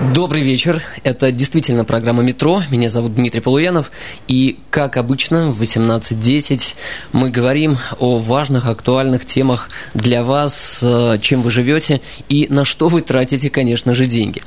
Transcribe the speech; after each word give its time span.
Добрый 0.00 0.40
вечер. 0.40 0.82
Это 1.04 1.30
действительно 1.30 1.84
программа 1.84 2.22
«Метро». 2.22 2.62
Меня 2.70 2.88
зовут 2.88 3.14
Дмитрий 3.14 3.42
Полуянов. 3.42 3.92
И, 4.28 4.58
как 4.70 4.96
обычно, 4.96 5.50
в 5.50 5.60
18.10 5.60 6.74
мы 7.12 7.30
говорим 7.30 7.76
о 7.98 8.18
важных, 8.18 8.66
актуальных 8.66 9.26
темах 9.26 9.68
для 9.92 10.24
вас, 10.24 10.78
э, 10.80 11.18
чем 11.20 11.42
вы 11.42 11.50
живете 11.50 12.00
и 12.30 12.46
на 12.48 12.64
что 12.64 12.88
вы 12.88 13.02
тратите, 13.02 13.50
конечно 13.50 13.92
же, 13.92 14.06
деньги. 14.06 14.42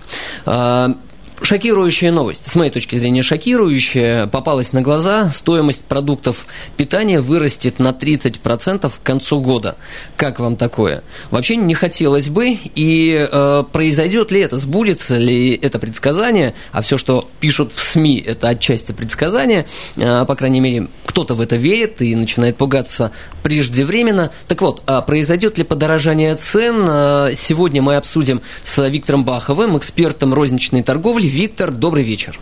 Шокирующая 1.44 2.10
новость, 2.10 2.50
с 2.50 2.56
моей 2.56 2.72
точки 2.72 2.96
зрения 2.96 3.22
шокирующая, 3.22 4.28
попалась 4.28 4.72
на 4.72 4.82
глаза. 4.82 5.30
Стоимость 5.30 5.84
продуктов 5.84 6.46
питания 6.78 7.20
вырастет 7.20 7.80
на 7.80 7.90
30% 7.90 8.90
к 8.90 9.04
концу 9.04 9.42
года. 9.42 9.76
Как 10.16 10.40
вам 10.40 10.56
такое? 10.56 11.04
Вообще 11.32 11.58
не 11.58 11.74
хотелось 11.74 12.30
бы. 12.30 12.58
И 12.76 13.28
э, 13.30 13.64
произойдет 13.74 14.32
ли 14.32 14.40
это, 14.40 14.58
сбудется 14.58 15.18
ли 15.18 15.54
это 15.54 15.80
предсказание? 15.80 16.54
А 16.72 16.82
все, 16.82 16.98
что 16.98 17.30
пишут 17.42 17.74
в 17.76 17.84
СМИ, 17.84 18.24
это 18.26 18.48
отчасти 18.48 18.94
предсказание. 18.94 19.66
Э, 19.98 20.24
по 20.26 20.36
крайней 20.36 20.62
мере, 20.62 20.88
кто-то 21.14 21.36
в 21.36 21.42
это 21.42 21.58
верит 21.58 22.02
и 22.02 22.16
начинает 22.16 22.58
пугаться 22.58 23.12
преждевременно. 23.44 24.32
Так 24.48 24.62
вот, 24.62 24.82
а 24.88 25.00
произойдет 25.02 25.60
ли 25.60 25.64
подорожание 25.64 26.36
цен? 26.36 26.88
Э, 26.90 27.34
сегодня 27.36 27.84
мы 27.84 27.98
обсудим 27.98 28.42
с 28.64 28.90
Виктором 28.90 29.24
Баховым, 29.24 29.78
экспертом 29.78 30.34
розничной 30.34 30.82
торговли 30.82 31.28
Виктор, 31.28 31.70
добрый 31.70 32.04
вечер. 32.04 32.40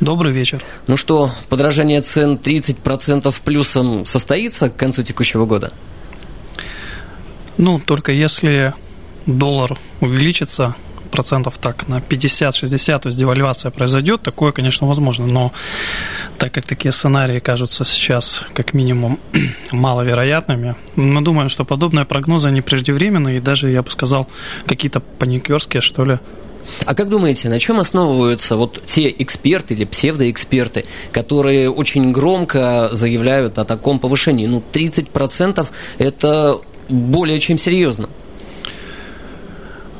Добрый 0.00 0.32
вечер. 0.32 0.60
Ну 0.88 0.96
что, 0.96 1.30
подражание 1.48 2.00
цен 2.00 2.40
30% 2.42 3.32
плюсом 3.44 4.04
состоится 4.04 4.68
к 4.68 4.74
концу 4.74 5.04
текущего 5.04 5.46
года? 5.46 5.72
Ну, 7.56 7.78
только 7.78 8.10
если 8.10 8.74
доллар 9.26 9.78
увеличится 10.00 10.74
процентов 11.08 11.58
так 11.58 11.88
на 11.88 11.98
50-60, 11.98 13.00
то 13.00 13.08
есть 13.08 13.18
девальвация 13.18 13.70
произойдет, 13.70 14.22
такое, 14.22 14.52
конечно, 14.52 14.86
возможно. 14.86 15.26
Но 15.26 15.52
так 16.38 16.52
как 16.52 16.64
такие 16.64 16.92
сценарии 16.92 17.38
кажутся 17.38 17.84
сейчас 17.84 18.44
как 18.54 18.74
минимум 18.74 19.18
маловероятными, 19.72 20.76
мы 20.96 21.20
думаем, 21.22 21.48
что 21.48 21.64
подобные 21.64 22.04
прогнозы 22.04 22.50
не 22.50 22.60
преждевременные 22.60 23.38
и 23.38 23.40
даже, 23.40 23.70
я 23.70 23.82
бы 23.82 23.90
сказал, 23.90 24.28
какие-то 24.66 25.00
паникерские, 25.00 25.80
что 25.80 26.04
ли, 26.04 26.18
а 26.84 26.94
как 26.94 27.08
думаете, 27.08 27.48
на 27.48 27.58
чем 27.58 27.80
основываются 27.80 28.56
вот 28.56 28.82
те 28.84 29.14
эксперты 29.18 29.74
или 29.74 29.84
псевдоэксперты, 29.84 30.84
которые 31.12 31.70
очень 31.70 32.12
громко 32.12 32.90
заявляют 32.92 33.58
о 33.58 33.64
таком 33.64 33.98
повышении? 33.98 34.46
Ну, 34.46 34.62
30% 34.72 35.66
это 35.98 36.58
более 36.88 37.38
чем 37.38 37.58
серьезно. 37.58 38.08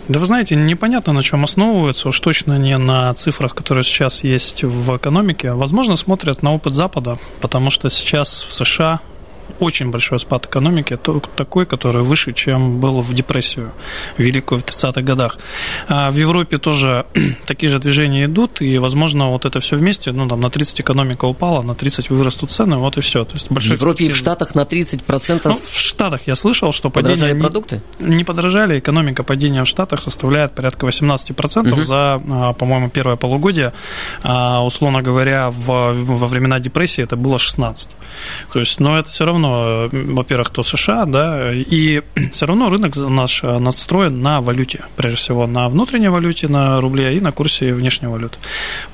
Да 0.09 0.19
вы 0.19 0.25
знаете, 0.25 0.57
непонятно, 0.57 1.13
на 1.13 1.23
чем 1.23 1.45
основываются, 1.45 2.09
уж 2.09 2.19
точно 2.21 2.59
не 2.59 2.79
на 2.79 3.13
цифрах, 3.13 3.55
которые 3.55 3.85
сейчас 3.85 4.25
есть 4.25 4.65
в 4.65 4.97
экономике. 4.97 5.53
Возможно, 5.53 5.97
смотрят 5.97 6.43
на 6.43 6.55
опыт 6.55 6.73
Запада, 6.73 7.19
потому 7.41 7.69
что 7.69 7.91
сейчас 7.91 8.43
в 8.43 8.53
США 8.53 9.01
очень 9.59 9.91
большой 9.91 10.19
спад 10.21 10.47
экономики, 10.47 10.99
такой, 11.37 11.67
который 11.67 12.03
выше, 12.03 12.33
чем 12.33 12.81
был 12.81 13.01
в 13.01 13.15
депрессию 13.15 13.73
великую 14.17 14.61
в 14.61 14.65
30-х 14.65 15.03
годах. 15.03 15.39
А 15.89 16.11
в 16.11 16.17
Европе 16.17 16.59
тоже 16.59 17.07
такие 17.47 17.71
же 17.71 17.79
движения 17.79 18.27
идут, 18.27 18.61
и, 18.61 18.79
возможно, 18.79 19.31
вот 19.31 19.45
это 19.45 19.61
все 19.61 19.77
вместе, 19.77 20.13
ну, 20.13 20.29
там, 20.29 20.41
на 20.41 20.51
30 20.51 20.81
экономика 20.81 21.25
упала, 21.25 21.63
на 21.63 21.75
30 21.75 22.11
вырастут 22.11 22.51
цены, 22.51 22.77
вот 22.77 22.97
и 22.97 23.01
все. 23.01 23.25
То 23.25 23.35
есть 23.35 23.51
большой 23.51 23.77
в 23.77 23.81
Европе 23.81 24.05
и 24.05 24.11
в 24.11 24.17
Штатах 24.17 24.55
на 24.55 24.63
30%? 24.63 25.41
Ну, 25.45 25.57
в 25.57 25.79
Штатах 25.79 26.23
я 26.27 26.35
слышал, 26.35 26.73
что 26.73 26.91
падение... 26.91 27.35
Не, 27.35 27.41
продукты? 27.41 27.83
Не 27.99 28.25
подорожали, 28.25 28.79
экономика 28.79 29.23
падения 29.23 29.63
в 29.65 29.67
Штатах 29.67 30.01
составляет 30.01 30.53
порядка 30.53 30.87
18% 30.87 31.73
угу. 31.73 31.81
за, 31.83 32.21
а, 32.31 32.53
по-моему, 32.53 32.91
первое 32.91 33.17
полугодие. 33.17 33.73
А, 34.23 34.65
условно 34.65 35.03
говоря, 35.03 35.51
в, 35.51 35.93
во 35.93 36.27
времена 36.27 36.59
депрессии 36.61 37.03
это 37.03 37.17
было 37.17 37.39
16. 37.39 37.91
То 38.53 38.59
есть, 38.59 38.81
но 38.81 38.99
это 38.99 39.09
все 39.09 39.25
равно 39.25 39.38
равно, 39.39 39.89
во-первых, 39.93 40.51
то 40.51 40.63
США, 40.63 41.05
да, 41.07 41.53
и 41.55 42.03
все 42.33 42.47
равно 42.47 42.69
рынок 42.69 42.97
наш 42.97 43.43
настроен 43.43 44.21
на 44.23 44.41
валюте, 44.41 44.85
прежде 44.97 45.17
всего, 45.17 45.47
на 45.47 45.69
внутренней 45.69 46.09
валюте, 46.09 46.49
на 46.49 46.81
рубле 46.81 47.17
и 47.17 47.21
на 47.21 47.33
курсе 47.33 47.73
внешней 47.73 48.09
валюты. 48.09 48.39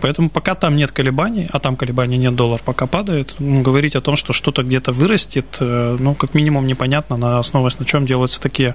Поэтому 0.00 0.30
пока 0.30 0.54
там 0.54 0.76
нет 0.76 0.92
колебаний, 0.92 1.48
а 1.52 1.60
там 1.60 1.76
колебаний 1.76 2.18
нет, 2.18 2.34
доллар 2.34 2.60
пока 2.64 2.86
падает, 2.86 3.34
говорить 3.38 3.96
о 3.96 4.00
том, 4.00 4.16
что 4.16 4.32
что-то 4.32 4.62
где-то 4.62 4.92
вырастет, 4.92 5.46
э, 5.60 5.96
ну, 5.98 6.14
как 6.14 6.34
минимум 6.34 6.66
непонятно, 6.66 7.16
на 7.16 7.38
основе 7.38 7.64
на 7.78 7.86
чем 7.86 8.06
делаются 8.06 8.40
такие 8.40 8.74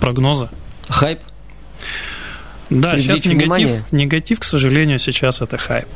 прогнозы. 0.00 0.48
Хайп? 0.88 1.18
Да, 2.70 2.98
сейчас 3.00 3.24
негатив, 3.24 3.82
негатив, 3.90 4.40
к 4.40 4.44
сожалению, 4.44 4.98
сейчас 4.98 5.40
это 5.40 5.58
хайп. 5.58 5.88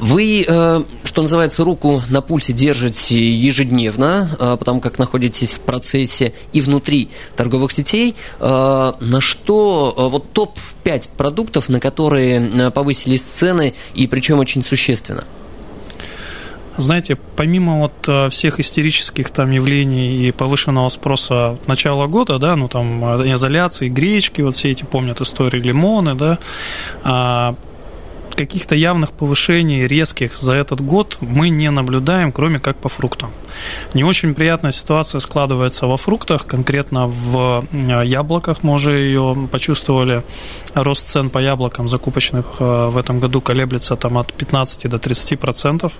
Вы, 0.00 0.44
э, 0.46 0.82
что 1.04 1.22
называется, 1.22 1.64
руку 1.64 2.02
на 2.08 2.20
пульсе 2.20 2.52
держите 2.52 3.18
ежедневно, 3.18 4.36
э, 4.38 4.56
потому 4.58 4.80
как 4.80 4.98
находитесь 4.98 5.52
в 5.52 5.60
процессе 5.60 6.32
и 6.52 6.60
внутри 6.60 7.10
торговых 7.36 7.72
сетей. 7.72 8.14
Э, 8.38 8.92
на 9.00 9.20
что 9.20 9.94
вот 9.96 10.32
топ-5 10.32 11.08
продуктов, 11.16 11.68
на 11.68 11.80
которые 11.80 12.70
повысились 12.70 13.22
цены, 13.22 13.74
и 13.94 14.06
причем 14.06 14.38
очень 14.38 14.62
существенно? 14.62 15.24
Знаете, 16.76 17.16
помимо 17.34 17.80
вот 17.80 18.30
всех 18.30 18.60
истерических 18.60 19.30
там 19.30 19.50
явлений 19.50 20.28
и 20.28 20.30
повышенного 20.30 20.88
спроса 20.90 21.58
начала 21.66 22.06
года, 22.06 22.38
да, 22.38 22.54
ну 22.54 22.68
там 22.68 23.04
изоляции, 23.34 23.88
гречки, 23.88 24.42
вот 24.42 24.54
все 24.54 24.70
эти 24.70 24.84
помнят 24.84 25.20
истории 25.20 25.60
лимоны, 25.60 26.14
да, 26.14 26.38
а, 27.02 27.56
каких-то 28.38 28.76
явных 28.76 29.10
повышений 29.10 29.88
резких 29.88 30.38
за 30.38 30.54
этот 30.54 30.80
год 30.80 31.18
мы 31.20 31.48
не 31.48 31.70
наблюдаем, 31.70 32.30
кроме 32.30 32.60
как 32.60 32.76
по 32.76 32.88
фруктам. 32.88 33.30
Не 33.94 34.04
очень 34.04 34.34
приятная 34.34 34.70
ситуация 34.70 35.18
складывается 35.20 35.86
во 35.86 35.96
фруктах, 35.96 36.46
конкретно 36.46 37.08
в 37.08 37.64
э, 37.72 38.06
яблоках 38.06 38.62
мы 38.62 38.74
уже 38.74 38.92
ее 38.92 39.48
почувствовали. 39.50 40.22
Рост 40.74 41.08
цен 41.08 41.30
по 41.30 41.38
яблокам 41.38 41.88
закупочных 41.88 42.46
э, 42.60 42.88
в 42.90 42.96
этом 42.96 43.18
году 43.18 43.40
колеблется 43.40 43.96
там 43.96 44.18
от 44.18 44.32
15 44.32 44.88
до 44.88 44.98
30 44.98 45.40
процентов. 45.40 45.92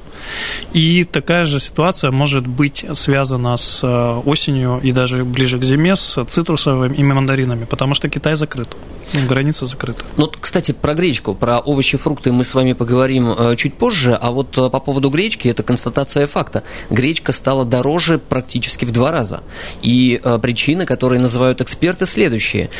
И 0.73 1.05
такая 1.05 1.45
же 1.45 1.59
ситуация 1.59 2.13
может 2.13 2.47
быть 2.47 2.85
связана 2.93 3.57
с 3.57 3.81
э, 3.83 4.23
осенью 4.25 4.81
и 4.81 4.93
даже 4.93 5.25
ближе 5.25 5.59
к 5.59 5.65
зиме 5.65 5.97
с 5.97 6.25
цитрусовыми 6.25 6.95
и 6.95 7.03
мандаринами, 7.03 7.65
потому 7.65 7.95
что 7.95 8.09
Китай 8.09 8.37
закрыт, 8.37 8.69
граница 9.29 9.67
закрыта. 9.67 10.05
Ну, 10.17 10.31
кстати, 10.41 10.73
про 10.73 10.95
гречку, 10.95 11.35
про 11.35 11.59
овощи, 11.59 11.99
фрукты 11.99 12.28
продукты 12.29 12.33
мы 12.33 12.45
с 12.45 12.55
вами 12.55 12.75
поговорим 12.75 13.31
э, 13.31 13.57
чуть 13.57 13.75
позже, 13.75 14.19
а 14.21 14.31
вот 14.31 14.59
э, 14.59 14.71
по 14.71 14.81
поводу 14.81 15.11
гречки, 15.11 15.49
это 15.49 15.63
констатация 15.63 16.27
факта. 16.27 16.63
Гречка 16.91 17.33
стала 17.33 17.65
дороже 17.65 18.19
практически 18.19 18.87
в 18.87 18.91
два 18.91 19.11
раза. 19.11 19.41
И 19.83 20.21
э, 20.23 20.39
причины, 20.39 20.85
которые 20.87 21.21
называют 21.21 21.61
эксперты, 21.61 22.07
следующие. 22.07 22.71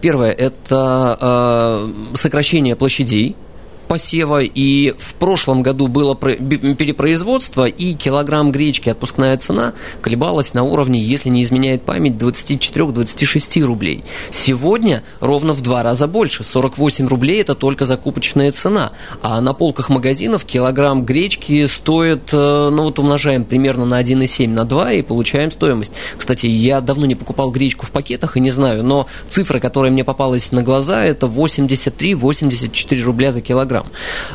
Первое– 0.00 0.32
это 0.38 1.90
сокращение 2.14 2.76
площадей, 2.76 3.36
посева, 3.84 4.42
и 4.42 4.92
в 4.98 5.14
прошлом 5.14 5.62
году 5.62 5.88
было 5.88 6.14
перепроизводство, 6.14 7.64
и 7.66 7.94
килограмм 7.94 8.52
гречки 8.52 8.88
отпускная 8.88 9.36
цена 9.36 9.74
колебалась 10.00 10.54
на 10.54 10.62
уровне, 10.62 11.00
если 11.00 11.28
не 11.28 11.42
изменяет 11.42 11.82
память, 11.82 12.14
24-26 12.14 13.64
рублей. 13.64 14.04
Сегодня 14.30 15.02
ровно 15.20 15.52
в 15.52 15.60
два 15.60 15.82
раза 15.82 16.06
больше, 16.06 16.44
48 16.44 17.06
рублей 17.08 17.40
это 17.40 17.54
только 17.54 17.84
закупочная 17.84 18.50
цена, 18.52 18.92
а 19.22 19.40
на 19.40 19.52
полках 19.52 19.88
магазинов 19.88 20.44
килограмм 20.44 21.04
гречки 21.04 21.66
стоит, 21.66 22.30
э, 22.32 22.68
ну 22.70 22.84
вот 22.84 22.98
умножаем 22.98 23.44
примерно 23.44 23.84
на 23.84 24.00
1,7 24.00 24.48
на 24.48 24.64
2 24.64 24.92
и 24.92 25.02
получаем 25.02 25.50
стоимость. 25.50 25.92
Кстати, 26.16 26.46
я 26.46 26.80
давно 26.80 27.06
не 27.06 27.14
покупал 27.14 27.50
гречку 27.50 27.86
в 27.86 27.90
пакетах 27.90 28.36
и 28.36 28.40
не 28.40 28.50
знаю, 28.50 28.84
но 28.84 29.06
цифра, 29.28 29.60
которая 29.60 29.90
мне 29.90 30.04
попалась 30.04 30.52
на 30.52 30.62
глаза, 30.62 31.04
это 31.04 31.26
83-84 31.26 33.02
рубля 33.02 33.32
за 33.32 33.40
килограмм 33.40 33.73
программ. 33.74 33.86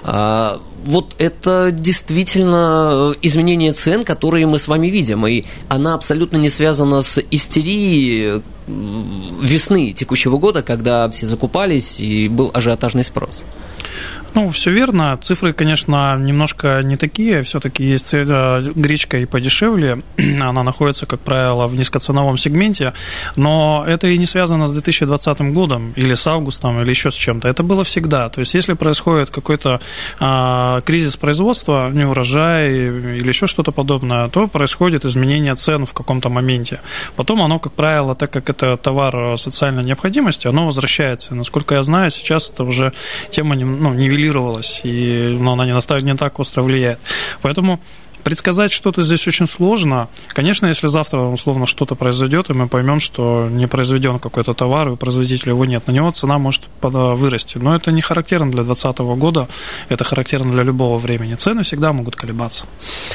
А, 0.04 0.60
вот 0.86 1.16
это 1.18 1.72
действительно 1.72 3.16
изменение 3.22 3.74
цен, 3.74 4.04
которые 4.04 4.48
мы 4.48 4.58
с 4.58 4.68
вами 4.68 4.88
видим, 4.88 5.26
и 5.28 5.44
она 5.68 5.94
абсолютно 5.94 6.38
не 6.38 6.50
связана 6.50 7.02
с 7.02 7.22
истерией 7.32 8.42
весны 8.68 9.92
текущего 9.94 10.38
года, 10.38 10.62
когда 10.62 11.10
все 11.10 11.26
закупались 11.26 12.00
и 12.00 12.30
был 12.30 12.52
ажиотажный 12.54 13.04
спрос. 13.04 13.44
Ну, 14.36 14.50
все 14.52 14.72
верно. 14.72 15.18
Цифры, 15.22 15.54
конечно, 15.54 16.16
немножко 16.18 16.82
не 16.84 16.98
такие. 16.98 17.42
Все-таки 17.42 17.84
есть 17.84 18.14
э, 18.14 18.62
гречка 18.76 19.18
и 19.18 19.26
подешевле. 19.26 20.04
Она 20.42 20.64
находится, 20.64 21.06
как 21.06 21.20
правило, 21.20 21.68
в 21.68 21.76
низкоценовом 21.76 22.38
сегменте. 22.38 22.94
Но 23.36 23.84
это 23.88 24.08
и 24.08 24.18
не 24.18 24.26
связано 24.26 24.68
с 24.68 24.72
2020 24.72 25.42
годом 25.54 25.94
или 25.96 26.14
с 26.14 26.28
августом, 26.28 26.82
или 26.82 26.90
еще 26.90 27.10
с 27.10 27.16
чем-то. 27.16 27.48
Это 27.48 27.64
было 27.64 27.84
всегда. 27.84 28.30
То 28.30 28.40
есть, 28.40 28.54
если 28.54 28.74
происходит 28.74 29.30
какой-то 29.30 29.82
а, 30.20 30.82
кризис 30.82 31.18
производства, 31.18 31.90
не 31.92 32.06
урожай 32.06 32.72
или 32.72 33.28
еще 33.28 33.48
что-то 33.48 33.72
подобное, 33.72 34.30
то 34.30 34.48
происходит 34.48 35.06
изменение 35.06 35.56
цен 35.56 35.86
в 35.86 35.94
каком-то 35.94 36.30
моменте. 36.30 36.80
Потом 37.16 37.42
оно, 37.42 37.60
как 37.60 37.74
правило, 37.74 38.16
так 38.16 38.32
как 38.32 38.50
это 38.50 38.78
товар 38.78 39.38
социальной 39.38 39.84
необходимости, 39.84 40.48
оно 40.48 40.66
возвращается. 40.66 41.36
Насколько 41.36 41.76
я 41.76 41.84
знаю, 41.84 42.12
сейчас 42.12 42.50
это 42.50 42.64
уже 42.64 42.94
тема 43.32 43.56
ну, 43.56 43.94
нивелируется 43.94 44.19
нивелировалась, 44.20 44.82
и 44.84 45.38
ну, 45.40 45.52
она 45.52 45.66
не, 45.66 45.74
настолько, 45.74 46.06
не 46.06 46.16
так 46.16 46.40
остро 46.40 46.62
влияет. 46.62 47.00
Поэтому 47.42 47.80
Предсказать 48.24 48.72
что-то 48.72 49.02
здесь 49.02 49.26
очень 49.28 49.48
сложно. 49.48 50.10
Конечно, 50.28 50.66
если 50.66 50.88
завтра 50.88 51.22
условно 51.22 51.66
что-то 51.66 51.96
произойдет, 51.96 52.50
и 52.50 52.54
мы 52.54 52.68
поймем, 52.68 53.00
что 53.00 53.48
не 53.50 53.66
произведен 53.66 54.20
какой-то 54.20 54.54
товар, 54.54 54.90
и 54.90 54.96
производителя 54.98 55.54
его 55.54 55.64
нет, 55.64 55.88
на 55.88 55.92
него 55.94 56.12
цена 56.12 56.38
может 56.38 56.64
вырасти. 56.82 57.58
Но 57.58 57.76
это 57.76 57.92
не 57.92 58.02
характерно 58.02 58.52
для 58.52 58.64
2020 58.64 59.00
года, 59.18 59.48
это 59.88 60.04
характерно 60.04 60.52
для 60.52 60.64
любого 60.64 60.98
времени. 61.00 61.36
Цены 61.36 61.64
всегда 61.64 61.94
могут 61.94 62.18
колебаться. 62.18 62.66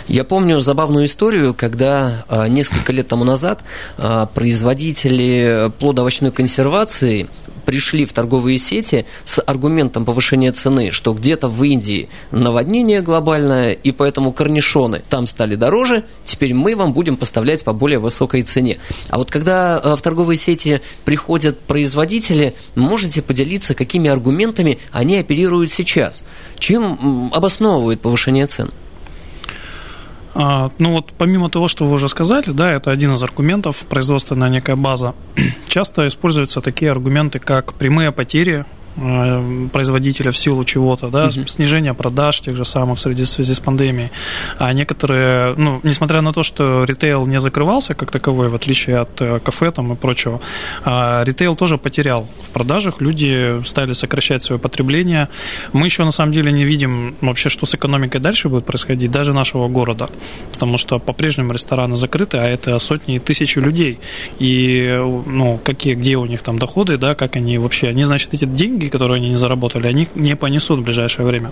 Я 0.08 0.24
помню 0.24 0.60
забавную 0.60 1.04
историю, 1.04 1.52
когда 1.54 2.24
а, 2.28 2.48
несколько 2.48 2.92
лет 2.92 3.06
тому 3.06 3.24
назад 3.24 3.62
а, 3.98 4.26
производители 4.26 5.70
плодоовощной 5.78 6.32
консервации 6.32 7.28
пришли 7.64 8.04
в 8.04 8.12
торговые 8.12 8.58
сети 8.58 9.06
с 9.24 9.42
аргументом 9.42 10.04
повышения 10.04 10.52
цены, 10.52 10.90
что 10.90 11.12
где-то 11.12 11.48
в 11.48 11.62
Индии 11.62 12.08
наводнение 12.30 13.00
глобальное, 13.00 13.72
и 13.72 13.92
поэтому 13.92 14.32
корнишоны 14.32 15.02
там 15.08 15.26
стали 15.26 15.54
дороже, 15.54 16.04
теперь 16.24 16.54
мы 16.54 16.76
вам 16.76 16.92
будем 16.92 17.16
поставлять 17.16 17.64
по 17.64 17.72
более 17.72 17.98
высокой 17.98 18.42
цене. 18.42 18.78
А 19.10 19.18
вот 19.18 19.30
когда 19.30 19.80
э, 19.82 19.96
в 19.96 20.02
торговые 20.02 20.36
сети 20.36 20.80
приходят 21.04 21.58
производители, 21.60 22.54
можете 22.74 23.22
поделиться, 23.22 23.74
какими 23.74 24.08
аргументами 24.08 24.78
они 24.92 25.16
оперируют 25.16 25.72
сейчас? 25.72 26.24
Чем 26.58 27.30
обосновывают 27.32 28.00
повышение 28.00 28.46
цен? 28.46 28.70
А, 30.34 30.70
ну 30.78 30.92
вот 30.92 31.12
помимо 31.16 31.48
того, 31.48 31.68
что 31.68 31.84
вы 31.84 31.94
уже 31.94 32.08
сказали, 32.08 32.50
да, 32.50 32.70
это 32.70 32.90
один 32.90 33.12
из 33.12 33.22
аргументов, 33.22 33.78
производственная 33.88 34.48
некая 34.48 34.76
база. 34.76 35.14
Часто 35.68 36.06
используются 36.06 36.60
такие 36.60 36.90
аргументы, 36.90 37.38
как 37.38 37.74
прямые 37.74 38.10
потери 38.10 38.64
производителя 39.72 40.30
в 40.30 40.36
силу 40.36 40.64
чего-то, 40.64 41.08
да, 41.08 41.26
угу. 41.26 41.46
снижение 41.46 41.94
продаж 41.94 42.40
тех 42.40 42.56
же 42.56 42.64
самых 42.64 42.98
в 42.98 43.00
связи, 43.00 43.24
в 43.24 43.28
связи 43.28 43.54
с 43.54 43.60
пандемией. 43.60 44.10
А 44.58 44.72
некоторые, 44.72 45.54
ну, 45.56 45.80
несмотря 45.82 46.20
на 46.22 46.32
то, 46.32 46.42
что 46.42 46.84
ритейл 46.84 47.26
не 47.26 47.40
закрывался 47.40 47.94
как 47.94 48.10
таковой, 48.10 48.48
в 48.48 48.54
отличие 48.54 48.98
от 48.98 49.20
э, 49.20 49.40
кафе 49.40 49.70
там 49.70 49.92
и 49.92 49.96
прочего, 49.96 50.40
а 50.84 51.24
ритейл 51.24 51.56
тоже 51.56 51.78
потерял 51.78 52.26
в 52.42 52.50
продажах, 52.50 53.00
люди 53.00 53.62
стали 53.64 53.92
сокращать 53.92 54.42
свое 54.42 54.60
потребление. 54.60 55.28
Мы 55.72 55.86
еще 55.86 56.04
на 56.04 56.12
самом 56.12 56.32
деле 56.32 56.52
не 56.52 56.64
видим 56.64 57.16
вообще, 57.20 57.48
что 57.48 57.66
с 57.66 57.74
экономикой 57.74 58.20
дальше 58.20 58.48
будет 58.48 58.64
происходить, 58.64 59.10
даже 59.10 59.32
нашего 59.32 59.68
города, 59.68 60.08
потому 60.52 60.78
что 60.78 60.98
по-прежнему 60.98 61.52
рестораны 61.52 61.96
закрыты, 61.96 62.38
а 62.38 62.46
это 62.46 62.78
сотни 62.78 63.16
и 63.16 63.18
тысячи 63.18 63.58
людей. 63.58 63.98
И, 64.38 65.00
ну, 65.26 65.60
какие, 65.62 65.94
где 65.94 66.16
у 66.16 66.26
них 66.26 66.42
там 66.42 66.58
доходы, 66.58 66.96
да, 66.96 67.14
как 67.14 67.36
они 67.36 67.58
вообще, 67.58 67.88
они, 67.88 68.04
значит, 68.04 68.34
эти 68.34 68.44
деньги 68.44 68.83
деньги, 68.84 68.90
которые 68.90 69.16
они 69.16 69.30
не 69.30 69.36
заработали, 69.36 69.86
они 69.86 70.08
не 70.14 70.36
понесут 70.36 70.80
в 70.80 70.82
ближайшее 70.82 71.26
время. 71.26 71.50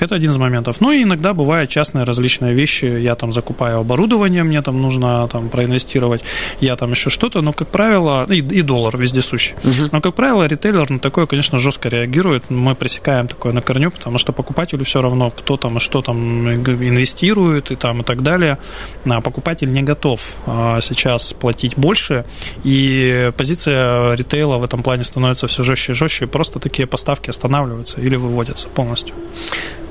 Это 0.00 0.14
один 0.14 0.30
из 0.30 0.36
моментов. 0.36 0.80
Ну 0.80 0.92
и 0.92 1.02
иногда 1.02 1.34
бывают 1.34 1.70
частные 1.70 2.04
различные 2.04 2.54
вещи. 2.54 2.84
Я 2.84 3.14
там 3.14 3.32
закупаю 3.32 3.80
оборудование, 3.80 4.44
мне 4.44 4.62
там 4.62 4.80
нужно 4.80 5.28
там 5.28 5.48
проинвестировать, 5.48 6.22
я 6.60 6.76
там 6.76 6.90
еще 6.90 7.10
что-то, 7.10 7.42
но, 7.42 7.52
как 7.52 7.68
правило, 7.68 8.26
и, 8.32 8.38
и 8.38 8.62
доллар 8.62 8.96
вездесущий. 8.96 9.54
Угу. 9.64 9.88
Но, 9.92 10.00
как 10.00 10.14
правило, 10.14 10.46
ритейлер 10.46 10.90
на 10.90 10.98
такое, 10.98 11.26
конечно, 11.26 11.58
жестко 11.58 11.88
реагирует. 11.88 12.50
Мы 12.50 12.74
пресекаем 12.74 13.26
такое 13.26 13.52
на 13.52 13.62
корню, 13.62 13.90
потому 13.90 14.18
что 14.18 14.32
покупателю 14.32 14.84
все 14.84 15.00
равно, 15.00 15.30
кто 15.30 15.56
там 15.56 15.76
и 15.76 15.80
что 15.80 16.02
там 16.02 16.48
инвестирует 16.48 17.70
и 17.70 17.76
там 17.76 18.00
и 18.00 18.04
так 18.04 18.22
далее. 18.22 18.58
А 19.06 19.20
покупатель 19.20 19.72
не 19.72 19.82
готов 19.82 20.34
а, 20.46 20.80
сейчас 20.80 21.32
платить 21.32 21.76
больше, 21.76 22.24
и 22.64 23.32
позиция 23.36 24.14
ритейла 24.14 24.58
в 24.58 24.64
этом 24.64 24.82
плане 24.82 25.02
становится 25.02 25.46
все 25.46 25.62
жестче 25.62 25.92
и 25.92 25.94
жестче, 25.94 26.24
и 26.24 26.28
просто 26.28 26.59
такие 26.60 26.86
поставки 26.86 27.30
останавливаются 27.30 28.00
или 28.00 28.16
выводятся 28.16 28.68
полностью. 28.68 29.14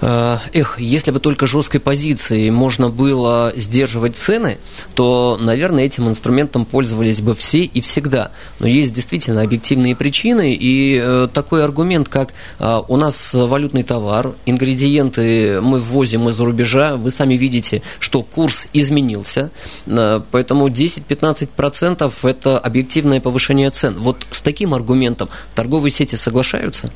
Э, 0.02 0.38
эх, 0.54 0.80
если 0.80 1.12
бы 1.12 1.20
только 1.20 1.48
жесткой 1.48 1.82
позиции 1.82 2.50
можно 2.50 2.90
было 2.90 3.54
сдерживать 3.56 4.16
цены, 4.16 4.58
то, 4.96 5.38
наверное, 5.40 5.86
этим 5.86 6.08
инструментом 6.08 6.66
пользовались 6.66 7.22
бы 7.22 7.36
все 7.36 7.64
и 7.64 7.82
всегда. 7.82 8.32
Но 8.60 8.68
есть 8.68 8.94
действительно 8.94 9.42
объективные 9.42 9.96
причины, 9.96 10.54
и 10.54 11.00
э, 11.02 11.28
такой 11.34 11.64
аргумент, 11.64 12.08
как 12.08 12.34
э, 12.60 12.80
у 12.88 12.98
нас 12.98 13.34
валютный 13.34 13.84
товар, 13.84 14.36
ингредиенты 14.46 15.62
мы 15.62 15.80
ввозим 15.80 16.30
из-за 16.30 16.46
рубежа, 16.46 16.96
вы 16.96 17.12
сами 17.12 17.36
видите, 17.36 17.82
что 18.00 18.24
курс 18.24 18.68
изменился, 18.74 19.52
поэтому 19.86 20.68
10-15% 20.68 22.12
это 22.24 22.60
объективное 22.60 23.20
повышение 23.20 23.70
цен. 23.70 23.96
Вот 23.98 24.26
с 24.32 24.42
таким 24.42 24.74
аргументом 24.74 25.30
торговые 25.56 25.92
сети 25.92 26.16
соглашаются? 26.16 26.92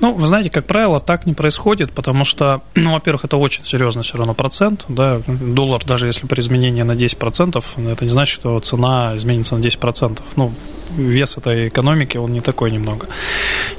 Ну, 0.00 0.14
вы 0.14 0.26
знаете, 0.26 0.50
как 0.50 0.66
правило, 0.66 1.00
так 1.00 1.26
не 1.26 1.34
происходит, 1.34 1.92
потому 1.92 2.24
что, 2.24 2.62
ну, 2.74 2.92
во-первых, 2.92 3.24
это 3.24 3.36
очень 3.36 3.64
серьезный 3.64 4.02
все 4.02 4.16
равно 4.16 4.34
процент, 4.34 4.84
да, 4.88 5.20
доллар, 5.26 5.84
даже 5.84 6.06
если 6.06 6.26
при 6.26 6.40
изменении 6.40 6.82
на 6.82 6.92
10%, 6.92 7.92
это 7.92 8.04
не 8.04 8.10
значит, 8.10 8.34
что 8.34 8.58
цена 8.60 9.16
изменится 9.16 9.56
на 9.56 9.60
10%. 9.60 10.20
Ну, 10.36 10.52
вес 10.96 11.36
этой 11.36 11.68
экономики, 11.68 12.16
он 12.16 12.32
не 12.32 12.40
такой 12.40 12.70
немного. 12.70 13.08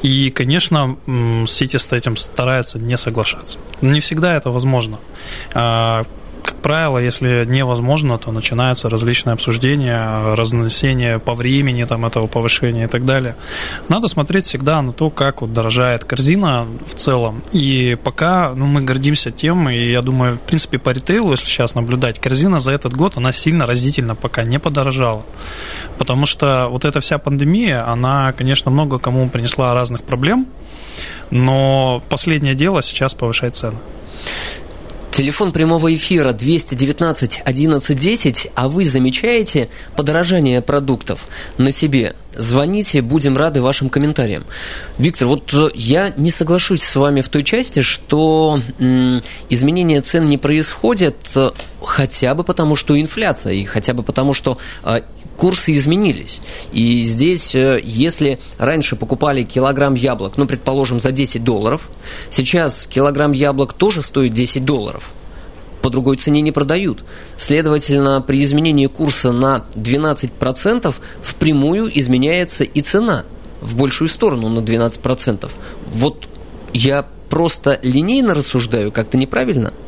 И, 0.02 0.30
конечно, 0.30 0.98
сети 1.48 1.78
с 1.78 1.92
этим 1.92 2.18
стараются 2.18 2.80
не 2.80 2.98
соглашаться. 2.98 3.58
Не 3.82 4.00
всегда 4.00 4.36
это 4.36 4.52
возможно. 4.52 5.00
Как 6.44 6.62
правило, 6.62 6.98
если 6.98 7.46
невозможно, 7.46 8.18
то 8.18 8.32
начинается 8.32 8.90
различное 8.90 9.34
обсуждение, 9.34 10.34
разнесение 10.36 11.20
по 11.20 11.34
времени 11.34 11.84
там, 11.84 12.06
этого 12.06 12.28
повышения 12.28 12.86
и 12.86 12.88
так 12.88 13.06
далее. 13.06 13.36
Надо 13.88 14.08
смотреть 14.08 14.46
всегда 14.46 14.82
на 14.82 14.94
то, 14.94 15.10
как 15.10 15.42
вот 15.42 15.54
дорожает 15.54 16.04
корзина 16.04 16.66
в 16.86 16.94
целом. 16.96 17.44
И 17.52 17.98
пока 18.04 18.54
ну, 18.56 18.66
мы 18.66 18.82
гордимся 18.82 19.32
тем, 19.32 19.70
и 19.70 19.92
я 19.92 20.02
думаю, 20.02 20.36
в 20.36 20.42
принципе, 20.42 20.78
по 20.80 20.90
ритейлу, 20.92 21.32
если 21.32 21.46
сейчас 21.46 21.76
наблюдать, 21.76 22.20
корзина 22.20 22.60
за 22.60 22.72
этот 22.72 22.94
год, 22.96 23.18
она 23.18 23.32
сильно 23.32 23.66
разительно 23.66 24.16
пока 24.16 24.44
не 24.44 24.60
подорожала. 24.60 25.24
Потому 25.98 26.26
что 26.26 26.68
вот 26.70 26.86
эта 26.86 27.00
вся 27.00 27.18
пандемия, 27.18 27.88
она, 27.88 28.34
конечно, 28.34 28.72
много 28.72 28.98
кому 28.98 29.30
принесла 29.30 29.74
разных 29.74 30.04
проблем, 30.04 30.48
но 31.32 32.02
последнее 32.10 32.56
дело 32.56 32.82
сейчас 32.82 33.14
повышать 33.14 33.56
цены. 33.56 33.78
Телефон 35.20 35.52
прямого 35.52 35.94
эфира 35.94 36.32
219 36.32 37.42
1110, 37.44 38.48
а 38.56 38.70
вы 38.70 38.86
замечаете 38.86 39.68
подорожание 39.98 40.62
продуктов 40.62 41.28
на 41.58 41.74
себе? 41.74 42.16
Звоните, 42.34 43.02
будем 43.02 43.36
рады 43.36 43.62
вашим 43.62 43.90
комментариям. 43.90 44.46
Виктор, 44.98 45.28
вот 45.28 45.54
э, 45.54 45.72
я 45.76 46.14
не 46.16 46.32
соглашусь 46.32 46.84
с 46.84 46.96
вами 46.96 47.20
в 47.20 47.28
той 47.28 47.44
части, 47.44 47.82
что 47.82 48.62
м, 48.80 49.22
изменения 49.50 50.00
цен 50.00 50.26
не 50.26 50.38
происходят 50.38 51.18
э, 51.36 51.50
хотя 51.84 52.34
бы 52.34 52.46
потому, 52.46 52.78
что 52.78 52.98
инфляция, 52.98 53.56
и 53.56 53.66
хотя 53.66 53.94
бы 53.94 54.04
потому, 54.04 54.34
что 54.34 54.58
э, 54.86 55.02
курсы 55.40 55.74
изменились. 55.74 56.42
И 56.74 57.06
здесь, 57.06 57.56
э, 57.56 57.80
если 57.82 58.40
раньше 58.58 58.98
покупали 58.98 59.44
килограмм 59.44 59.96
яблок, 59.96 60.34
ну, 60.36 60.46
предположим, 60.46 61.00
за 61.00 61.12
10 61.12 61.44
долларов, 61.44 61.90
сейчас 62.30 62.86
килограмм 62.86 63.32
яблок 63.32 63.74
тоже 63.74 64.02
стоит 64.02 64.34
10 64.34 64.66
долларов 64.66 65.14
по 65.82 65.90
другой 65.90 66.18
цене 66.18 66.42
не 66.42 66.52
продают. 66.52 67.06
Следовательно, 67.38 68.22
при 68.22 68.44
изменении 68.44 68.88
курса 68.88 69.32
на 69.32 69.64
12% 69.76 70.94
впрямую 71.24 71.98
изменяется 71.98 72.66
и 72.66 72.82
цена 72.82 73.24
в 73.62 73.78
большую 73.78 74.10
сторону 74.10 74.50
на 74.50 74.60
12%. 74.60 75.50
Вот 75.94 76.28
я 76.74 77.06
просто 77.30 77.80
линейно 77.82 78.34
рассуждаю, 78.34 78.92
как-то 78.92 79.18
неправильно– 79.18 79.74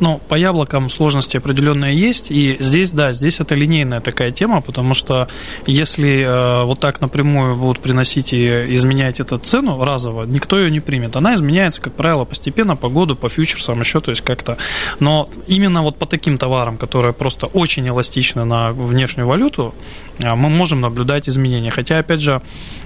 ну, 0.00 0.20
по 0.28 0.34
яблокам 0.34 0.90
сложности 0.90 1.36
определенные 1.36 1.98
есть, 1.98 2.30
и 2.30 2.56
здесь, 2.58 2.92
да, 2.92 3.12
здесь 3.12 3.40
это 3.40 3.54
линейная 3.54 4.00
такая 4.00 4.30
тема, 4.30 4.60
потому 4.60 4.94
что 4.94 5.28
если 5.66 6.24
э, 6.24 6.64
вот 6.64 6.80
так 6.80 7.00
напрямую 7.00 7.56
будут 7.56 7.80
приносить 7.80 8.32
и 8.32 8.74
изменять 8.74 9.20
эту 9.20 9.38
цену 9.38 9.84
разово, 9.84 10.24
никто 10.24 10.58
ее 10.58 10.70
не 10.70 10.80
примет. 10.80 11.16
Она 11.16 11.34
изменяется, 11.34 11.80
как 11.80 11.94
правило, 11.94 12.24
постепенно 12.24 12.76
по 12.76 12.88
году, 12.88 13.16
по 13.16 13.28
фьючерсам 13.28 13.80
еще, 13.80 14.00
то 14.00 14.10
есть 14.10 14.22
как-то. 14.22 14.56
Но 15.00 15.28
именно 15.46 15.82
вот 15.82 15.96
по 15.96 16.06
таким 16.06 16.38
товарам, 16.38 16.76
которые 16.76 17.12
просто 17.12 17.46
очень 17.46 17.86
эластичны 17.88 18.44
на 18.44 18.70
внешнюю 18.72 19.26
валюту, 19.26 19.74
э, 20.18 20.34
мы 20.34 20.48
можем 20.48 20.80
наблюдать 20.80 21.28
изменения. 21.28 21.70
Хотя, 21.70 21.98
опять 21.98 22.20
же, 22.20 22.42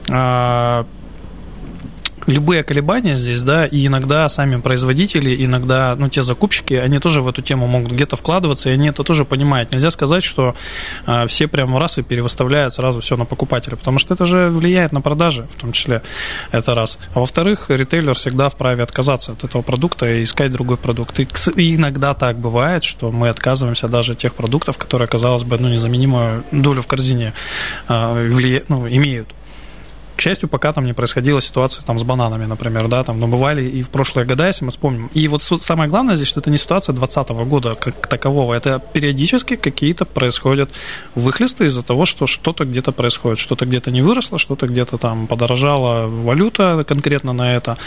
э, 0.08 0.84
любые 2.28 2.62
колебания 2.62 3.16
здесь, 3.16 3.42
да, 3.42 3.66
и 3.66 3.86
иногда 3.86 4.28
сами 4.28 4.56
производители, 4.56 5.44
иногда, 5.44 5.96
ну, 5.98 6.08
те 6.08 6.22
закупщики, 6.22 6.74
они 6.74 6.98
тоже 6.98 7.22
в 7.22 7.28
эту 7.28 7.42
тему 7.42 7.66
могут 7.66 7.92
где-то 7.92 8.16
вкладываться, 8.16 8.70
и 8.70 8.72
они 8.72 8.88
это 8.88 9.02
тоже 9.02 9.24
понимают. 9.24 9.72
Нельзя 9.72 9.90
сказать, 9.90 10.22
что 10.22 10.54
э, 11.06 11.26
все 11.26 11.48
прям 11.48 11.76
раз 11.76 11.98
и 11.98 12.02
перевыставляют 12.02 12.72
сразу 12.74 13.00
все 13.00 13.16
на 13.16 13.24
покупателя, 13.24 13.76
потому 13.76 13.98
что 13.98 14.14
это 14.14 14.26
же 14.26 14.48
влияет 14.50 14.92
на 14.92 15.00
продажи, 15.00 15.46
в 15.48 15.60
том 15.60 15.72
числе, 15.72 16.02
это 16.52 16.74
раз. 16.74 16.98
А 17.14 17.20
во-вторых, 17.20 17.70
ритейлер 17.70 18.14
всегда 18.14 18.48
вправе 18.48 18.82
отказаться 18.82 19.32
от 19.32 19.44
этого 19.44 19.62
продукта 19.62 20.06
и 20.10 20.22
искать 20.22 20.52
другой 20.52 20.76
продукт. 20.76 21.18
И, 21.20 21.28
и 21.56 21.76
иногда 21.76 22.14
так 22.14 22.36
бывает, 22.36 22.84
что 22.84 23.10
мы 23.10 23.28
отказываемся 23.28 23.88
даже 23.88 24.12
от 24.12 24.18
тех 24.18 24.34
продуктов, 24.34 24.76
которые, 24.76 25.08
казалось 25.08 25.44
бы, 25.44 25.56
ну, 25.58 25.68
незаменимую 25.68 26.44
долю 26.52 26.82
в 26.82 26.86
корзине 26.86 27.32
э, 27.88 28.28
влия... 28.28 28.62
ну, 28.68 28.86
имеют. 28.86 29.28
К 30.18 30.20
счастью, 30.20 30.48
пока 30.48 30.72
там 30.72 30.84
не 30.84 30.94
происходила 30.94 31.40
ситуация 31.40 31.84
там, 31.84 31.96
с 31.96 32.02
бананами, 32.02 32.44
например, 32.44 32.88
да, 32.88 33.04
там, 33.04 33.20
но 33.20 33.28
бывали 33.28 33.62
и 33.62 33.82
в 33.82 33.88
прошлые 33.88 34.26
года, 34.26 34.48
если 34.48 34.64
мы 34.64 34.72
вспомним. 34.72 35.10
И 35.14 35.28
вот 35.28 35.44
самое 35.44 35.88
главное 35.88 36.16
здесь, 36.16 36.26
что 36.26 36.40
это 36.40 36.50
не 36.50 36.56
ситуация 36.56 36.92
2020 36.92 37.46
года 37.48 37.76
как 37.76 38.08
такового, 38.08 38.52
это 38.52 38.82
периодически 38.92 39.54
какие-то 39.54 40.04
происходят 40.06 40.70
выхлесты 41.14 41.66
из-за 41.66 41.84
того, 41.84 42.04
что 42.04 42.26
что-то 42.26 42.64
где-то 42.64 42.90
происходит, 42.90 43.38
что-то 43.38 43.64
где-то 43.64 43.92
не 43.92 44.02
выросло, 44.02 44.40
что-то 44.40 44.66
где-то 44.66 44.98
там 44.98 45.28
подорожала 45.28 46.08
валюта 46.08 46.84
конкретно 46.84 47.32
на 47.32 47.54
это, 47.54 47.78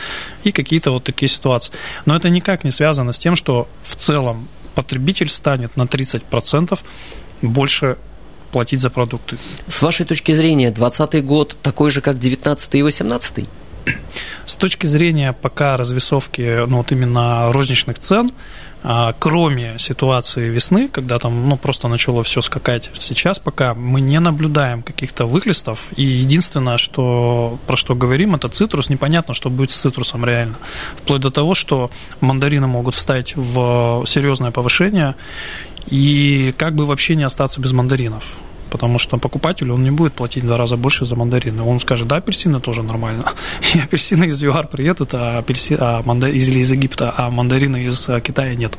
и 0.46 0.54
какие-то 0.54 0.92
вот 0.92 1.04
такие 1.04 1.28
ситуации. 1.28 1.74
Но 2.06 2.16
это 2.16 2.30
никак 2.30 2.64
не 2.64 2.72
связано 2.72 3.12
с 3.12 3.20
тем, 3.20 3.36
что 3.36 3.68
в 3.82 3.98
целом 3.98 4.48
потребитель 4.74 5.28
станет 5.28 5.76
на 5.76 5.84
30% 5.84 6.80
больше 7.42 7.98
платить 8.51 8.81
за 8.81 8.89
продукты. 8.89 9.38
С 9.67 9.81
вашей 9.81 10.05
точки 10.05 10.31
зрения, 10.31 10.72
2020 10.72 11.25
год 11.25 11.58
такой 11.62 11.91
же, 11.91 12.01
как 12.01 12.20
19 12.20 12.75
и 12.75 12.84
18 12.84 13.46
С 14.46 14.55
точки 14.55 14.86
зрения 14.86 15.34
пока 15.34 15.77
развесовки, 15.77 16.65
ну 16.67 16.77
вот 16.77 16.91
именно 16.91 17.51
розничных 17.51 18.00
цен, 18.00 18.29
а, 18.84 19.13
кроме 19.20 19.77
ситуации 19.77 20.50
весны, 20.50 20.88
когда 20.88 21.20
там 21.20 21.48
ну, 21.48 21.55
просто 21.55 21.88
начало 21.88 22.24
все 22.24 22.41
скакать, 22.41 22.89
сейчас 22.98 23.38
пока 23.38 23.75
мы 23.75 24.01
не 24.01 24.20
наблюдаем 24.20 24.81
каких-то 24.81 25.27
выхлестов. 25.27 25.89
И 25.96 26.03
единственное, 26.03 26.77
что, 26.77 27.60
про 27.67 27.77
что 27.77 27.93
говорим, 27.93 28.34
это 28.34 28.50
цитрус. 28.50 28.89
Непонятно, 28.89 29.36
что 29.36 29.50
будет 29.50 29.70
с 29.70 29.77
цитрусом 29.77 30.25
реально. 30.25 30.55
Вплоть 30.98 31.22
до 31.22 31.29
того, 31.29 31.53
что 31.53 31.91
мандарины 32.22 32.65
могут 32.65 32.96
встать 32.96 33.36
в 33.36 34.03
серьезное 34.08 34.50
повышение, 34.50 35.15
и 35.88 36.54
как 36.58 36.76
бы 36.76 36.86
вообще 36.86 37.16
не 37.16 37.24
остаться 37.24 37.60
без 37.62 37.72
мандаринов 37.72 38.38
потому 38.72 39.00
что 39.00 39.18
покупатель, 39.18 39.72
он 39.72 39.84
не 39.84 39.92
будет 39.92 40.13
платить 40.13 40.44
в 40.44 40.48
два 40.48 40.58
раза 40.58 40.78
больше 40.78 41.06
за 41.06 41.16
мандарины. 41.16 41.62
Он 41.62 41.80
скажет, 41.80 42.08
да, 42.08 42.16
апельсины 42.16 42.60
тоже 42.60 42.82
нормально. 42.84 43.25
И 43.75 43.80
апельсины 43.80 44.25
из 44.25 44.42
ЮАР 44.42 44.68
приедут, 44.68 45.13
а, 45.13 45.38
апельси, 45.40 45.78
а 45.80 46.01
манда, 46.04 46.28
из, 46.28 46.50
из 46.50 46.72
Египта, 46.72 47.13
а 47.16 47.30
мандарины 47.30 47.84
из 47.84 48.10
а, 48.10 48.20
Китая 48.22 48.56
нет. 48.56 48.78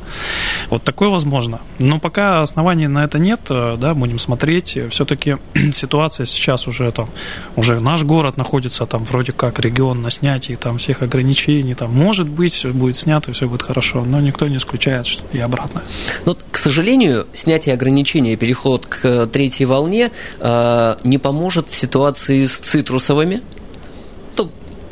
Вот 0.70 0.82
такое 0.82 1.11
возможно. 1.11 1.61
Но 1.78 2.00
пока 2.00 2.40
оснований 2.40 2.88
на 2.88 3.04
это 3.04 3.18
нет, 3.18 3.40
э, 3.50 3.76
да, 3.78 3.94
будем 3.94 4.18
смотреть. 4.18 4.78
Все-таки 4.90 5.37
ситуация 5.72 6.26
сейчас 6.26 6.66
уже 6.66 6.90
там, 6.90 7.08
уже 7.56 7.80
наш 7.80 8.02
город 8.02 8.37
находится 8.37 8.87
там 8.87 9.04
вроде 9.04 9.32
как 9.32 9.61
регион 9.61 10.02
на 10.02 10.11
снятии 10.11 10.54
там 10.54 10.78
всех 10.78 11.02
ограничений. 11.02 11.75
Там, 11.75 11.92
может 11.94 12.28
быть, 12.28 12.54
все 12.54 12.72
будет 12.72 12.96
снято, 12.96 13.32
все 13.32 13.46
будет 13.46 13.62
хорошо, 13.62 14.04
но 14.04 14.20
никто 14.20 14.49
не 14.49 14.56
исключает 14.56 15.06
что 15.06 15.25
и 15.32 15.38
обратно. 15.38 15.82
Но, 16.25 16.37
к 16.50 16.56
сожалению, 16.56 17.26
снятие 17.34 17.75
ограничений 17.75 18.37
переход 18.37 18.87
к 18.87 19.26
третьей 19.26 19.66
волне 19.66 19.81
волне 19.82 20.10
э, 20.40 20.96
не 21.04 21.18
поможет 21.18 21.68
в 21.68 21.74
ситуации 21.74 22.44
с 22.44 22.58
цитрусовыми, 22.58 23.42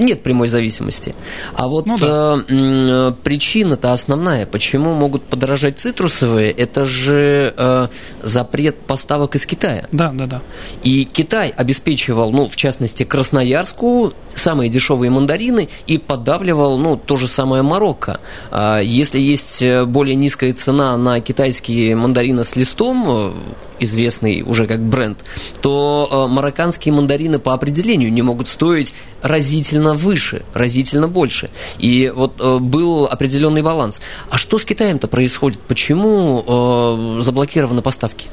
нет 0.00 0.22
прямой 0.22 0.48
зависимости. 0.48 1.14
А 1.54 1.68
вот 1.68 1.86
ну, 1.86 1.98
да. 1.98 2.42
э, 2.48 3.12
причина-то 3.22 3.92
основная, 3.92 4.46
почему 4.46 4.94
могут 4.94 5.22
подорожать 5.22 5.78
цитрусовые, 5.78 6.50
это 6.50 6.86
же 6.86 7.54
э, 7.56 7.88
запрет 8.22 8.78
поставок 8.78 9.36
из 9.36 9.46
Китая. 9.46 9.86
Да, 9.92 10.10
да, 10.12 10.26
да. 10.26 10.42
И 10.82 11.04
Китай 11.04 11.52
обеспечивал, 11.54 12.32
ну, 12.32 12.48
в 12.48 12.56
частности, 12.56 13.04
Красноярску 13.04 14.12
самые 14.34 14.70
дешевые 14.70 15.10
мандарины 15.10 15.68
и 15.86 15.98
подавливал, 15.98 16.78
ну, 16.78 16.96
то 16.96 17.16
же 17.16 17.28
самое 17.28 17.62
Марокко. 17.62 18.20
А 18.50 18.80
если 18.80 19.20
есть 19.20 19.62
более 19.86 20.16
низкая 20.16 20.52
цена 20.52 20.96
на 20.96 21.20
китайские 21.20 21.94
мандарины 21.94 22.44
с 22.44 22.56
листом, 22.56 23.04
э, 23.06 23.32
известный 23.80 24.42
уже 24.42 24.66
как 24.66 24.80
бренд, 24.80 25.24
то 25.60 26.08
э, 26.10 26.32
марокканские 26.32 26.94
мандарины 26.94 27.38
по 27.38 27.54
определению 27.54 28.12
не 28.12 28.22
могут 28.22 28.48
стоить 28.48 28.92
разительно 29.22 29.94
выше, 29.94 30.42
разительно 30.54 31.08
больше. 31.08 31.50
И 31.78 32.12
вот 32.14 32.34
э, 32.40 32.58
был 32.58 33.06
определенный 33.06 33.62
баланс. 33.62 34.00
А 34.30 34.38
что 34.38 34.58
с 34.58 34.64
Китаем-то 34.64 35.08
происходит? 35.08 35.60
Почему 35.60 36.44
э, 36.46 37.22
заблокированы 37.22 37.82
поставки? 37.82 38.28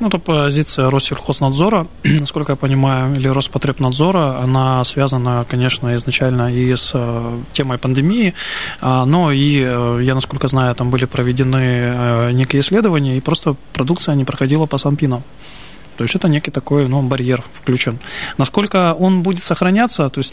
Ну, 0.00 0.08
это 0.08 0.18
позиция 0.18 0.90
Россельхознадзора, 0.90 1.86
насколько 2.04 2.52
я 2.52 2.56
понимаю, 2.56 3.14
или 3.14 3.28
Роспотребнадзора. 3.28 4.38
Она 4.42 4.84
связана, 4.84 5.44
конечно, 5.48 5.94
изначально 5.94 6.52
и 6.52 6.74
с 6.74 6.90
э, 6.94 7.40
темой 7.52 7.78
пандемии, 7.78 8.34
а, 8.80 9.04
но 9.04 9.32
и, 9.32 9.60
э, 9.60 10.00
я 10.02 10.14
насколько 10.14 10.48
знаю, 10.48 10.74
там 10.74 10.90
были 10.90 11.04
проведены 11.04 11.56
э, 11.56 12.32
некие 12.32 12.60
исследования, 12.60 13.16
и 13.16 13.20
просто 13.20 13.54
продукция 13.72 14.14
не 14.14 14.24
проходила 14.24 14.66
по 14.66 14.78
Санпинам. 14.78 15.22
То 15.96 16.04
есть 16.04 16.14
это 16.14 16.28
некий 16.28 16.50
такой 16.50 16.88
ну, 16.88 17.02
барьер 17.02 17.42
включен. 17.52 17.98
Насколько 18.38 18.94
он 18.94 19.22
будет 19.22 19.42
сохраняться, 19.42 20.08
то 20.10 20.18
есть, 20.18 20.32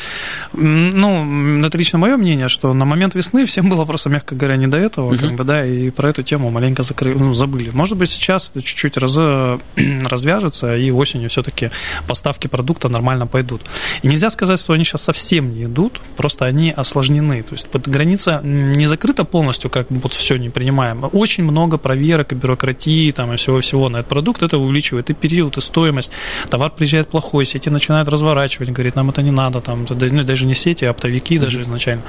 ну, 0.54 1.66
это 1.66 1.78
лично 1.78 2.00
мое 2.00 2.18
мнение, 2.18 2.50
что 2.50 2.74
на 2.74 2.86
момент 2.86 3.16
весны 3.16 3.46
всем 3.46 3.70
было 3.70 3.86
просто, 3.86 4.10
мягко 4.10 4.36
говоря, 4.36 4.58
не 4.58 4.68
до 4.68 4.78
этого, 4.78 5.14
uh-huh. 5.14 5.18
как 5.20 5.34
бы, 5.34 5.44
да, 5.44 5.66
и 5.66 5.90
про 5.90 6.10
эту 6.10 6.24
тему 6.24 6.50
маленько 6.52 6.84
закры... 6.84 7.16
ну, 7.16 7.34
забыли. 7.34 7.70
Может 7.74 7.98
быть, 7.98 8.10
сейчас 8.10 8.50
это 8.50 8.62
чуть-чуть 8.62 8.98
раз... 8.98 9.18
развяжется, 10.06 10.76
и 10.76 10.92
осенью 10.92 11.30
все-таки 11.30 11.72
поставки 12.08 12.48
продукта 12.48 12.90
нормально 12.90 13.28
пойдут. 13.28 13.62
И 14.02 14.08
нельзя 14.08 14.30
сказать, 14.30 14.60
что 14.60 14.74
они 14.74 14.84
сейчас 14.84 15.04
совсем 15.04 15.54
не 15.54 15.66
идут, 15.66 16.02
просто 16.16 16.46
они 16.46 16.72
осложнены. 16.72 17.42
То 17.44 17.54
есть 17.54 17.68
граница 17.74 18.42
не 18.44 18.86
закрыта 18.86 19.24
полностью, 19.24 19.70
как 19.70 19.88
вот 19.90 20.14
все 20.14 20.38
не 20.38 20.50
принимаем. 20.50 21.10
Очень 21.12 21.44
много 21.44 21.78
проверок 21.78 22.32
и 22.32 22.36
бюрократии 22.36 23.12
там, 23.12 23.34
и 23.34 23.38
всего-всего 23.38 23.90
на 23.90 23.98
этот 23.98 24.10
продукт. 24.10 24.44
Это 24.44 24.58
увеличивает 24.58 25.10
и 25.10 25.14
период 25.14 25.49
и 25.58 25.62
стоимость. 25.62 26.12
Товар 26.50 26.72
приезжает 26.72 27.10
плохой, 27.10 27.46
сети 27.46 27.70
начинают 27.70 28.10
разворачивать, 28.10 28.70
говорит, 28.70 28.96
нам 28.96 29.10
это 29.10 29.22
не 29.22 29.32
надо, 29.32 29.62
там, 29.62 29.86
ну, 29.90 30.24
даже 30.24 30.46
не 30.46 30.54
сети, 30.54 30.86
а 30.86 30.92
оптовики 30.92 31.36
mm-hmm. 31.36 31.40
даже 31.40 31.62
изначально. 31.62 32.04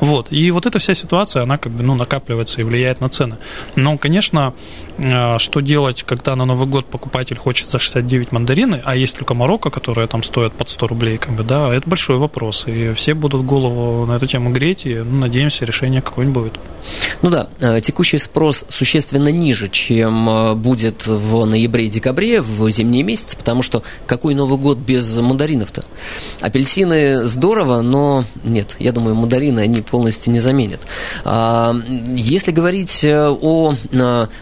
Вот. 0.00 0.32
И 0.32 0.50
вот 0.50 0.66
эта 0.66 0.78
вся 0.78 0.94
ситуация, 0.94 1.42
она 1.42 1.58
как 1.58 1.72
бы, 1.72 1.82
ну, 1.82 1.94
накапливается 1.94 2.60
и 2.60 2.64
влияет 2.64 3.00
на 3.00 3.08
цены. 3.08 3.36
Но, 3.76 3.98
конечно, 3.98 4.54
что 5.38 5.60
делать, 5.60 6.02
когда 6.02 6.36
на 6.36 6.44
Новый 6.44 6.66
год 6.66 6.86
покупатель 6.86 7.36
хочет 7.36 7.68
за 7.68 7.78
69 7.78 8.32
мандарины, 8.32 8.82
а 8.84 8.96
есть 8.96 9.16
только 9.16 9.34
Марокко, 9.34 9.70
которые 9.70 10.06
там 10.06 10.22
стоят 10.22 10.52
под 10.52 10.68
100 10.68 10.86
рублей, 10.86 11.18
как 11.18 11.32
бы, 11.32 11.42
да, 11.42 11.74
это 11.74 11.88
большой 11.88 12.18
вопрос. 12.18 12.64
И 12.66 12.92
все 12.94 13.14
будут 13.14 13.44
голову 13.44 14.06
на 14.06 14.16
эту 14.16 14.26
тему 14.26 14.50
греть, 14.50 14.86
и 14.86 14.94
ну, 14.96 15.20
надеемся, 15.20 15.64
решение 15.64 16.02
какое-нибудь 16.02 16.42
будет. 16.42 16.60
Ну 17.22 17.30
да, 17.30 17.48
э, 17.60 17.80
текущий 17.80 18.18
спрос 18.18 18.64
существенно 18.68 19.28
ниже, 19.28 19.68
чем 19.68 20.28
э, 20.28 20.54
будет 20.54 21.06
в 21.06 21.44
ноябре-декабре, 21.44 22.40
в 22.40 22.68
зимние 22.70 23.02
месяцы, 23.02 23.36
потому 23.36 23.62
что 23.62 23.82
какой 24.06 24.34
Новый 24.34 24.58
год 24.58 24.78
без 24.78 25.16
мандаринов-то? 25.18 25.84
Апельсины 26.40 27.24
здорово, 27.24 27.82
но 27.82 28.24
нет, 28.44 28.76
я 28.78 28.92
думаю, 28.92 29.14
мандарины 29.14 29.60
они 29.60 29.82
полностью 29.82 30.32
не 30.32 30.40
заменят. 30.40 30.86
А, 31.24 31.74
если 32.16 32.52
говорить 32.52 33.04
э, 33.04 33.28
о 33.30 33.74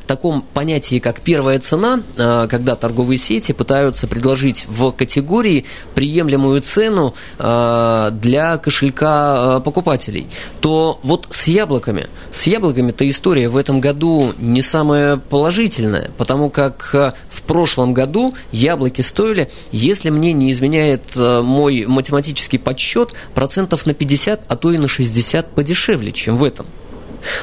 таком 0.07 0.45
понятии, 0.55 0.99
как 0.99 1.21
первая 1.21 1.59
цена, 1.59 2.03
когда 2.17 2.77
торговые 2.77 3.19
сети 3.19 3.53
пытаются 3.53 4.07
предложить 4.07 4.65
в 4.69 4.91
категории 4.93 5.65
приемлемую 5.95 6.61
цену 6.61 7.15
для 7.39 8.61
кошелька 8.63 9.61
покупателей, 9.61 10.27
то 10.61 10.99
вот 11.03 11.27
с 11.31 11.47
яблоками– 11.47 12.09
с 12.33 12.47
яблоками-то 12.47 13.09
история 13.09 13.49
в 13.49 13.57
этом 13.57 13.81
году 13.81 14.33
не 14.39 14.63
самая 14.63 15.17
положительная, 15.17 16.11
потому 16.19 16.51
как 16.51 16.91
э, 16.95 17.13
в 17.31 17.43
прошлом 17.43 17.95
году 17.95 18.35
яблоки 18.53 19.01
стоили, 19.01 19.51
если 19.73 20.11
мне 20.11 20.33
не 20.33 20.51
изменяет 20.53 21.03
э, 21.17 21.41
мой 21.43 21.87
математический 21.87 22.59
подсчет, 22.59 23.13
процентов 23.35 23.87
на 23.87 23.95
50, 23.95 24.45
а 24.47 24.57
то 24.57 24.71
и 24.71 24.79
на 24.79 24.89
60 24.89 25.51
подешевле, 25.51 26.13
чем 26.13 26.37
в 26.37 26.45
этом. 26.45 26.67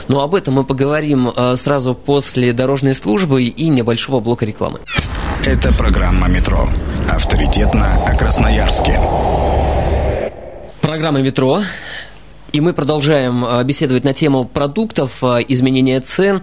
Но 0.07 0.21
об 0.21 0.35
этом 0.35 0.55
мы 0.55 0.63
поговорим 0.63 1.29
э, 1.29 1.55
сразу 1.55 1.93
после 1.93 2.53
дорожной 2.53 2.93
службы 2.93 3.43
и 3.43 3.67
небольшого 3.67 4.19
блока 4.19 4.45
рекламы. 4.45 4.79
Это 5.45 5.73
программа 5.73 6.27
«Метро». 6.27 6.67
Авторитетно 7.09 8.03
о 8.05 8.15
Красноярске. 8.15 8.99
Программа 10.81 11.21
«Метро». 11.21 11.61
И 12.51 12.61
мы 12.61 12.73
продолжаем 12.73 13.43
э, 13.43 13.63
беседовать 13.63 14.03
на 14.03 14.13
тему 14.13 14.45
продуктов, 14.45 15.23
э, 15.23 15.39
изменения 15.49 15.99
цен. 15.99 16.41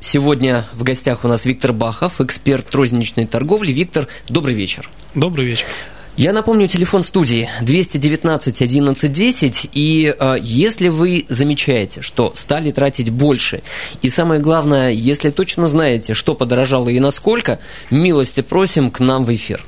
Сегодня 0.00 0.66
в 0.72 0.82
гостях 0.82 1.24
у 1.24 1.28
нас 1.28 1.44
Виктор 1.44 1.72
Бахов, 1.72 2.20
эксперт 2.20 2.74
розничной 2.74 3.26
торговли. 3.26 3.72
Виктор, 3.72 4.08
добрый 4.28 4.54
вечер. 4.54 4.88
Добрый 5.14 5.46
вечер. 5.46 5.66
Я 6.18 6.32
напомню, 6.32 6.66
телефон 6.66 7.04
студии 7.04 7.48
219 7.62 8.60
11 8.60 9.12
10. 9.12 9.70
И 9.72 10.12
э, 10.18 10.36
если 10.42 10.88
вы 10.88 11.26
замечаете, 11.28 12.02
что 12.02 12.32
стали 12.34 12.72
тратить 12.72 13.10
больше, 13.10 13.62
и 14.02 14.08
самое 14.08 14.40
главное, 14.40 14.90
если 14.90 15.30
точно 15.30 15.68
знаете, 15.68 16.14
что 16.14 16.34
подорожало 16.34 16.88
и 16.88 16.98
насколько, 16.98 17.60
милости 17.92 18.40
просим 18.40 18.90
к 18.90 18.98
нам 18.98 19.24
в 19.24 19.32
эфир. 19.32 19.64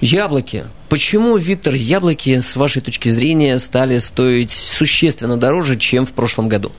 Яблоки. 0.00 0.64
Почему, 0.88 1.36
Виктор, 1.36 1.74
яблоки, 1.74 2.40
с 2.40 2.56
вашей 2.56 2.82
точки 2.82 3.08
зрения, 3.08 3.56
стали 3.60 4.00
стоить 4.00 4.50
существенно 4.50 5.36
дороже, 5.36 5.76
чем 5.76 6.06
в 6.06 6.10
прошлом 6.10 6.48
году? 6.48 6.72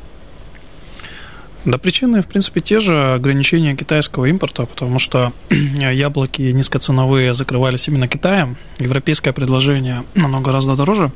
Да, 1.66 1.78
причины, 1.78 2.22
в 2.22 2.28
принципе, 2.28 2.62
те 2.62 2.80
же. 2.80 3.14
Ограничения 3.14 3.76
китайского 3.76 4.26
импорта, 4.26 4.66
потому 4.66 4.98
что 4.98 5.34
яблоки 5.50 6.42
низкоценовые 6.42 7.34
закрывались 7.34 7.88
именно 7.88 8.08
Китаем, 8.08 8.56
европейское 8.80 9.34
предложение 9.34 10.04
оно 10.16 10.40
гораздо 10.40 10.76
дороже. 10.76 11.12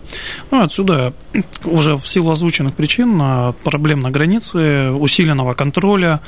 Ну, 0.51 0.61
отсюда 0.61 1.13
уже 1.63 1.95
в 1.95 2.05
силу 2.07 2.31
озвученных 2.31 2.73
причин 2.73 3.17
а, 3.21 3.53
проблем 3.63 4.01
на 4.01 4.11
границе, 4.11 4.91
усиленного 4.91 5.53
контроля, 5.53 6.19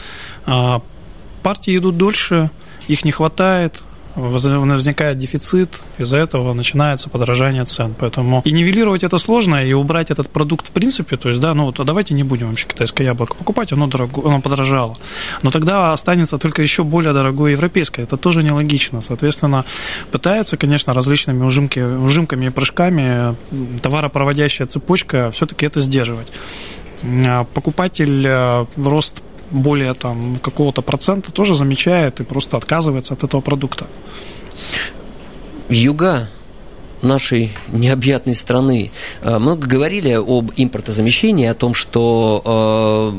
а, 0.46 0.82
партии 1.44 1.78
идут 1.78 1.98
дольше, 1.98 2.50
их 2.88 3.04
не 3.04 3.12
хватает, 3.12 3.84
возникает 4.16 5.18
дефицит, 5.18 5.82
из-за 5.98 6.18
этого 6.18 6.54
начинается 6.54 7.10
подорожание 7.10 7.66
цен. 7.66 7.96
Поэтому 7.98 8.42
и 8.46 8.52
нивелировать 8.52 9.04
это 9.04 9.18
сложно, 9.18 9.64
и 9.66 9.74
убрать 9.74 10.12
этот 10.12 10.30
продукт 10.30 10.68
в 10.68 10.72
принципе, 10.72 11.18
то 11.18 11.30
есть, 11.30 11.42
да, 11.42 11.54
ну 11.54 11.66
вот 11.66 11.86
давайте 11.86 12.14
не 12.14 12.24
будем 12.24 12.50
вообще 12.50 12.68
китайское 12.68 13.06
яблоко 13.06 13.36
покупать, 13.36 13.72
оно, 13.72 13.88
дорого, 13.88 14.22
оно 14.26 14.42
подорожало. 14.42 14.98
Но 15.44 15.52
тогда 15.52 15.94
останется 15.94 16.38
только 16.38 16.62
еще 16.62 16.84
более 16.84 17.14
дорогое 17.14 17.52
европейское. 17.52 18.06
Это 18.06 18.18
тоже 18.18 18.44
нелогично. 18.44 19.02
Соответственно, 19.02 19.66
пытается, 20.12 20.58
конечно, 20.58 20.94
различными 20.94 21.44
ужимки, 21.44 21.80
ужимками 21.80 22.48
и 22.48 22.50
прыжками 22.50 23.36
товаропроводящая 23.82 24.68
цепочка 24.68 25.32
все-таки 25.32 25.66
это 25.66 25.80
сдерживать 25.80 26.28
а 27.26 27.44
покупатель 27.46 28.26
э, 28.26 28.66
рост 28.78 29.22
более 29.56 29.94
там 29.94 30.38
какого-то 30.38 30.82
процента 30.82 31.32
тоже 31.32 31.56
замечает 31.56 32.20
и 32.20 32.24
просто 32.24 32.58
отказывается 32.58 33.14
от 33.14 33.24
этого 33.24 33.42
продукта. 33.42 33.88
Юга 35.70 36.30
нашей 37.02 37.52
необъятной 37.70 38.36
страны. 38.36 38.92
Э, 39.22 39.38
много 39.38 39.68
говорили 39.68 40.12
об 40.12 40.52
импортозамещении, 40.56 41.46
о 41.46 41.54
том, 41.54 41.74
что 41.74 43.14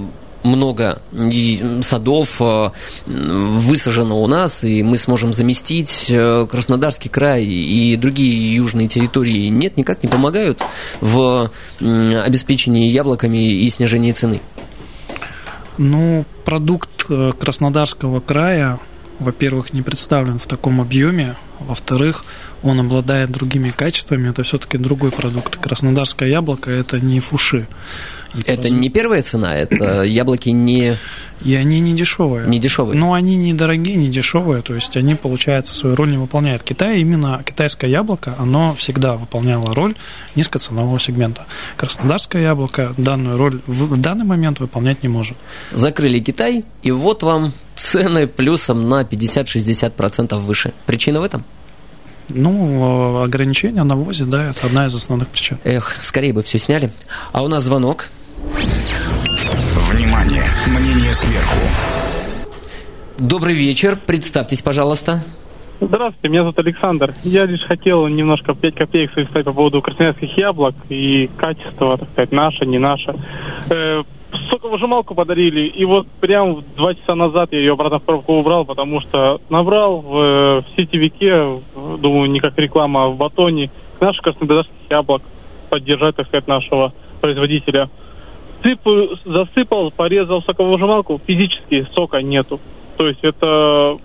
э, 0.44 0.46
много 0.46 1.02
садов 1.82 2.36
э, 2.40 2.70
высажено 3.06 4.22
у 4.22 4.26
нас, 4.26 4.62
и 4.62 4.82
мы 4.82 4.96
сможем 4.98 5.32
заместить 5.32 6.06
Краснодарский 6.06 7.08
край 7.08 7.44
и 7.44 7.96
другие 7.96 8.54
южные 8.54 8.86
территории. 8.86 9.48
Нет, 9.48 9.76
никак 9.76 10.02
не 10.02 10.08
помогают 10.08 10.60
в 11.00 11.50
обеспечении 11.80 12.90
яблоками 12.90 13.38
и 13.38 13.68
снижении 13.70 14.12
цены. 14.12 14.40
Ну, 15.78 16.24
продукт 16.44 17.06
э, 17.08 17.32
Краснодарского 17.38 18.20
края, 18.20 18.78
во-первых, 19.18 19.72
не 19.72 19.82
представлен 19.82 20.38
в 20.38 20.46
таком 20.46 20.80
объеме, 20.80 21.36
во-вторых, 21.60 22.24
он 22.62 22.80
обладает 22.80 23.30
другими 23.30 23.70
качествами, 23.70 24.30
это 24.30 24.42
все-таки 24.42 24.78
другой 24.78 25.10
продукт. 25.10 25.56
Краснодарское 25.56 26.28
яблоко– 26.28 26.70
это 26.72 27.00
не 27.00 27.20
фуши. 27.20 27.66
Это 28.46 28.70
не 28.70 28.90
первая 28.90 29.22
цена, 29.22 29.56
это 29.56 30.02
яблоки 30.04 30.50
не... 30.50 30.96
И 31.44 31.54
они 31.54 31.80
не 31.80 31.92
дешевые. 31.92 32.46
Не 32.46 32.58
дешевые. 32.58 32.96
Но 32.96 33.12
они 33.12 33.36
не 33.36 33.52
дорогие, 33.52 33.96
не 33.96 34.08
дешевые, 34.08 34.62
то 34.62 34.74
есть 34.74 34.96
они, 34.96 35.14
получается, 35.14 35.74
свою 35.74 35.94
роль 35.94 36.10
не 36.10 36.16
выполняют. 36.16 36.62
Китай, 36.62 37.00
именно 37.00 37.42
китайское 37.44 37.90
яблоко, 37.90 38.34
оно 38.38 38.74
всегда 38.74 39.16
выполняло 39.16 39.74
роль 39.74 39.94
низкоценового 40.34 40.98
сегмента. 40.98 41.44
Краснодарское 41.76 42.42
яблоко 42.42 42.94
данную 42.96 43.36
роль 43.36 43.60
в 43.66 44.00
данный 44.00 44.24
момент 44.24 44.60
выполнять 44.60 45.02
не 45.02 45.10
может. 45.10 45.36
Закрыли 45.72 46.20
Китай, 46.20 46.64
и 46.82 46.90
вот 46.90 47.22
вам 47.22 47.52
цены 47.76 48.26
плюсом 48.26 48.88
на 48.88 49.02
50-60% 49.02 50.38
выше. 50.40 50.72
Причина 50.86 51.20
в 51.20 51.24
этом? 51.24 51.44
Ну, 52.28 53.22
ограничения 53.22 53.84
на 53.84 53.94
ввозе, 53.96 54.24
да, 54.24 54.50
это 54.50 54.66
одна 54.66 54.86
из 54.86 54.94
основных 54.94 55.28
причин. 55.28 55.58
Эх, 55.64 55.96
скорее 56.02 56.32
бы 56.32 56.42
все 56.42 56.58
сняли. 56.58 56.90
А 57.32 57.42
у 57.44 57.48
нас 57.48 57.62
звонок. 57.62 58.08
Внимание! 59.90 60.42
Мнение 60.66 61.14
сверху. 61.14 61.58
Добрый 63.18 63.54
вечер. 63.54 63.98
Представьтесь, 64.04 64.60
пожалуйста. 64.60 65.22
Здравствуйте, 65.80 66.28
меня 66.28 66.40
зовут 66.40 66.58
Александр. 66.58 67.14
Я 67.22 67.44
лишь 67.44 67.62
хотел 67.66 68.06
немножко 68.08 68.54
5 68.54 68.74
копеек 68.74 69.12
своих 69.12 69.28
сказать 69.28 69.44
по 69.44 69.52
поводу 69.52 69.82
красноярских 69.82 70.36
яблок 70.36 70.74
и 70.88 71.28
качества, 71.36 71.98
так 71.98 72.08
сказать, 72.10 72.32
наше, 72.32 72.66
не 72.66 72.78
наше. 72.78 73.14
Соковыжималку 74.50 75.14
подарили, 75.14 75.66
и 75.66 75.84
вот 75.84 76.06
прям 76.20 76.62
два 76.76 76.94
часа 76.94 77.14
назад 77.14 77.50
я 77.52 77.58
ее 77.58 77.72
обратно 77.72 77.98
в 77.98 78.04
коробку 78.04 78.34
убрал, 78.34 78.64
потому 78.64 79.00
что 79.00 79.40
набрал 79.48 80.00
в, 80.00 80.16
э, 80.16 80.60
в 80.60 80.64
сетевике, 80.76 81.60
думаю, 81.74 82.30
не 82.30 82.40
как 82.40 82.58
реклама, 82.58 83.04
а 83.04 83.08
в 83.08 83.16
батоне, 83.16 83.70
наших 84.00 84.22
краснодарских 84.22 84.74
яблок, 84.90 85.22
поддержать, 85.70 86.16
так 86.16 86.26
сказать, 86.28 86.46
нашего 86.46 86.92
производителя. 87.20 87.88
Сыпаю, 88.62 89.18
засыпал, 89.24 89.90
порезал 89.90 90.42
соковыжималку, 90.42 91.20
физически 91.26 91.86
сока 91.94 92.22
нету. 92.22 92.60
То 92.96 93.06
есть 93.06 93.20
это 93.22 93.96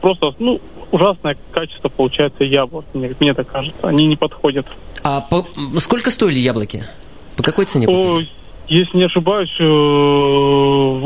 просто, 0.00 0.34
ну, 0.38 0.60
ужасное 0.90 1.36
качество 1.50 1.88
получается 1.88 2.44
яблок, 2.44 2.84
мне, 2.92 3.14
мне 3.18 3.34
так 3.34 3.48
кажется. 3.48 3.86
Они 3.86 4.06
не 4.06 4.16
подходят. 4.16 4.66
А 5.02 5.20
по... 5.20 5.46
сколько 5.78 6.10
стоили 6.10 6.38
яблоки? 6.38 6.84
По 7.36 7.42
какой 7.42 7.64
цене 7.64 7.86
купили? 7.86 8.28
Если 8.70 8.98
не 8.98 9.04
ошибаюсь, 9.04 9.54
э, 9.58 9.64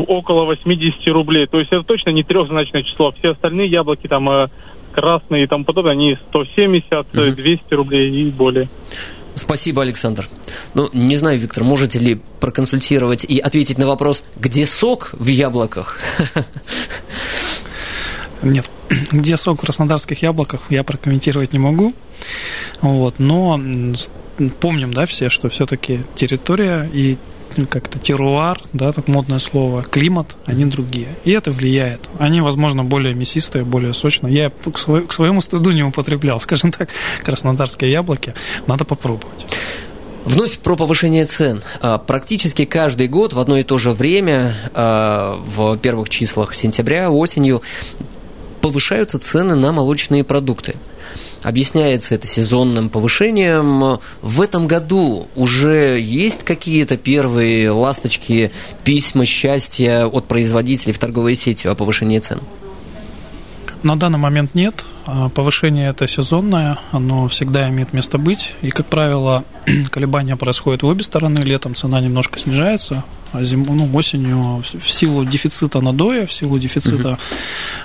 около 0.06 0.44
80 0.44 1.08
рублей. 1.08 1.46
То 1.46 1.58
есть 1.58 1.72
это 1.72 1.82
точно 1.82 2.10
не 2.10 2.22
трехзначное 2.22 2.82
число. 2.82 3.10
Все 3.12 3.30
остальные 3.30 3.68
яблоки 3.68 4.06
там 4.06 4.28
э, 4.30 4.48
красные 4.92 5.44
и 5.44 5.46
тому 5.46 5.64
подобное, 5.64 5.92
они 5.92 6.18
170, 6.28 6.92
угу. 6.92 7.06
200 7.12 7.74
рублей 7.74 8.10
и 8.10 8.30
более. 8.30 8.68
Спасибо, 9.34 9.82
Александр. 9.82 10.28
Ну, 10.74 10.90
не 10.92 11.16
знаю, 11.16 11.38
Виктор, 11.38 11.64
можете 11.64 11.98
ли 11.98 12.20
проконсультировать 12.38 13.24
и 13.24 13.38
ответить 13.38 13.78
на 13.78 13.86
вопрос, 13.86 14.22
где 14.36 14.66
сок 14.66 15.10
в 15.12 15.26
яблоках? 15.26 15.98
Нет, 18.42 18.70
где 19.10 19.36
сок 19.38 19.58
в 19.58 19.60
краснодарских 19.62 20.22
яблоках, 20.22 20.60
я 20.68 20.84
прокомментировать 20.84 21.54
не 21.54 21.58
могу. 21.58 21.94
Вот, 22.82 23.18
но 23.18 23.58
помним, 24.60 24.92
да, 24.92 25.06
все, 25.06 25.30
что 25.30 25.48
все-таки 25.48 26.00
территория 26.14 26.88
и 26.92 27.16
как-то 27.62 27.98
теруар, 27.98 28.60
да, 28.72 28.92
так 28.92 29.08
модное 29.08 29.38
слово, 29.38 29.82
климат, 29.82 30.36
они 30.46 30.64
другие. 30.64 31.08
И 31.24 31.30
это 31.30 31.50
влияет. 31.50 32.08
Они, 32.18 32.40
возможно, 32.40 32.84
более 32.84 33.14
мясистые, 33.14 33.64
более 33.64 33.94
сочные. 33.94 34.34
Я 34.34 34.50
к, 34.50 34.78
свой, 34.78 35.06
к 35.06 35.12
своему 35.12 35.40
стыду 35.40 35.70
не 35.70 35.82
употреблял, 35.82 36.40
скажем 36.44 36.72
так, 36.72 36.88
краснодарские 37.22 37.90
яблоки. 37.90 38.34
Надо 38.66 38.84
попробовать. 38.84 39.46
Вновь 40.24 40.58
про 40.58 40.74
повышение 40.74 41.26
цен. 41.26 41.62
А, 41.80 41.98
практически 41.98 42.64
каждый 42.64 43.08
год 43.08 43.34
в 43.34 43.38
одно 43.38 43.58
и 43.58 43.62
то 43.62 43.78
же 43.78 43.90
время, 43.90 44.56
а, 44.72 45.36
в 45.44 45.76
первых 45.78 46.08
числах 46.08 46.54
сентября, 46.54 47.10
осенью, 47.10 47.62
повышаются 48.62 49.18
цены 49.18 49.54
на 49.54 49.72
молочные 49.72 50.24
продукты. 50.24 50.76
Объясняется 51.44 52.14
это 52.14 52.26
сезонным 52.26 52.88
повышением. 52.88 54.00
В 54.22 54.40
этом 54.40 54.66
году 54.66 55.28
уже 55.36 56.00
есть 56.00 56.42
какие-то 56.42 56.96
первые 56.96 57.70
ласточки, 57.70 58.50
письма 58.82 59.26
счастья 59.26 60.06
от 60.06 60.26
производителей 60.26 60.94
в 60.94 60.98
торговой 60.98 61.34
сети 61.34 61.68
о 61.68 61.74
повышении 61.74 62.18
цен? 62.18 62.40
На 63.82 63.94
данный 63.96 64.18
момент 64.18 64.54
нет. 64.54 64.86
А, 65.06 65.28
повышение 65.28 65.86
это 65.86 66.06
сезонное, 66.06 66.78
оно 66.90 67.28
всегда 67.28 67.68
имеет 67.68 67.92
место 67.92 68.18
быть. 68.18 68.52
И, 68.62 68.70
как 68.70 68.86
правило, 68.86 69.44
колебания 69.90 70.36
происходят 70.36 70.82
в 70.82 70.86
обе 70.86 71.02
стороны. 71.02 71.40
Летом 71.40 71.74
цена 71.74 72.00
немножко 72.00 72.38
снижается, 72.38 73.04
а 73.32 73.44
зимой, 73.44 73.76
ну, 73.76 73.90
осенью 73.94 74.62
в 74.62 74.90
силу 74.90 75.24
дефицита 75.24 75.80
надоя, 75.80 76.26
в 76.26 76.32
силу 76.32 76.58
дефицита 76.58 77.10
uh 77.10 77.18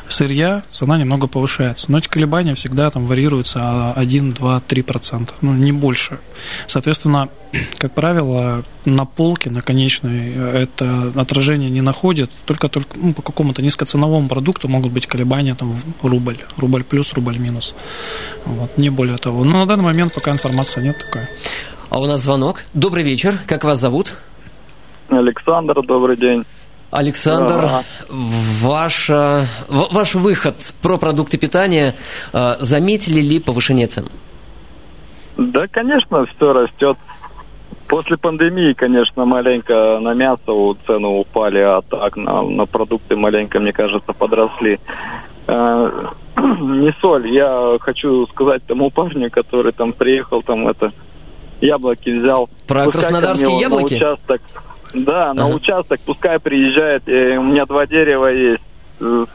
сырья 0.10 0.64
цена 0.68 0.98
немного 0.98 1.28
повышается. 1.28 1.92
Но 1.92 2.00
эти 2.00 2.08
колебания 2.08 2.54
всегда 2.54 2.90
там 2.90 3.06
варьируются 3.06 3.94
1, 3.94 4.34
2, 4.34 4.62
3 4.62 4.82
процента, 4.82 5.34
ну, 5.42 5.54
не 5.54 5.72
больше. 5.72 6.20
Соответственно, 6.68 7.30
как 7.78 7.94
правило, 7.94 8.64
на 8.86 9.06
полке, 9.06 9.50
на 9.50 9.62
конечной, 9.62 10.34
это 10.34 11.14
отражение 11.16 11.70
не 11.70 11.82
находит. 11.82 12.32
Только, 12.46 12.70
только 12.70 12.98
ну, 12.98 13.14
по 13.14 13.22
какому-то 13.22 13.62
низкоценовому 13.62 14.28
продукту 14.28 14.68
могут 14.68 14.92
быть 14.92 15.06
колебания 15.08 15.56
там 15.56 15.74
в 15.74 15.84
рубль, 16.02 16.38
рубль 16.58 16.84
плюс, 16.84 17.09
рубль 17.14 17.38
минус. 17.38 17.76
Вот, 18.46 18.78
не 18.78 18.90
более 18.90 19.18
того. 19.18 19.44
Но 19.44 19.60
на 19.60 19.66
данный 19.66 19.84
момент 19.84 20.14
пока 20.14 20.32
информации 20.32 20.82
нет 20.82 20.98
такой. 20.98 21.28
А 21.90 22.00
у 22.00 22.06
нас 22.06 22.22
звонок. 22.22 22.64
Добрый 22.74 23.04
вечер. 23.04 23.36
Как 23.48 23.64
вас 23.64 23.80
зовут? 23.80 24.16
Александр, 25.10 25.82
добрый 25.82 26.18
день. 26.18 26.46
Александр, 26.92 27.66
ага. 27.66 27.84
ваш, 28.10 29.10
ваш 29.70 30.16
выход 30.16 30.56
про 30.82 30.98
продукты 30.98 31.38
питания, 31.38 31.96
э, 32.34 32.56
заметили 32.60 33.22
ли 33.22 33.40
повышение 33.40 33.86
цен? 33.86 34.08
Да, 35.38 35.68
конечно, 35.68 36.26
все 36.26 36.52
растет. 36.52 36.98
После 37.88 38.18
пандемии, 38.18 38.74
конечно, 38.74 39.26
маленько 39.26 40.00
на 40.00 40.14
мясо 40.14 40.76
цены 40.86 41.08
упали, 41.08 41.60
а 41.60 41.82
так 41.82 42.18
на, 42.18 42.42
на 42.44 42.66
продукты 42.66 43.16
маленько, 43.16 43.60
мне 43.60 43.72
кажется, 43.72 44.14
подросли. 44.14 44.80
Э, 45.50 45.92
не 46.38 46.94
соль, 47.02 47.28
я 47.34 47.78
хочу 47.82 48.28
сказать 48.28 48.64
тому 48.66 48.92
парню, 48.92 49.32
который 49.32 49.72
там 49.72 49.94
приехал, 49.94 50.44
там 50.44 50.68
это 50.68 50.92
яблоки 51.60 52.10
взял. 52.10 52.50
Про 52.68 52.86
Пускай 52.86 53.02
краснодарские 53.02 53.60
яблоки? 53.60 53.94
На 53.94 53.98
участок, 53.98 54.42
да, 54.94 55.34
на 55.34 55.46
Ага. 55.46 55.56
участок, 55.56 56.00
пускай 56.06 56.40
приезжает, 56.40 57.08
и 57.08 57.38
у 57.38 57.44
меня 57.44 57.66
два 57.66 57.88
дерева 57.88 58.28
есть. 58.28 58.62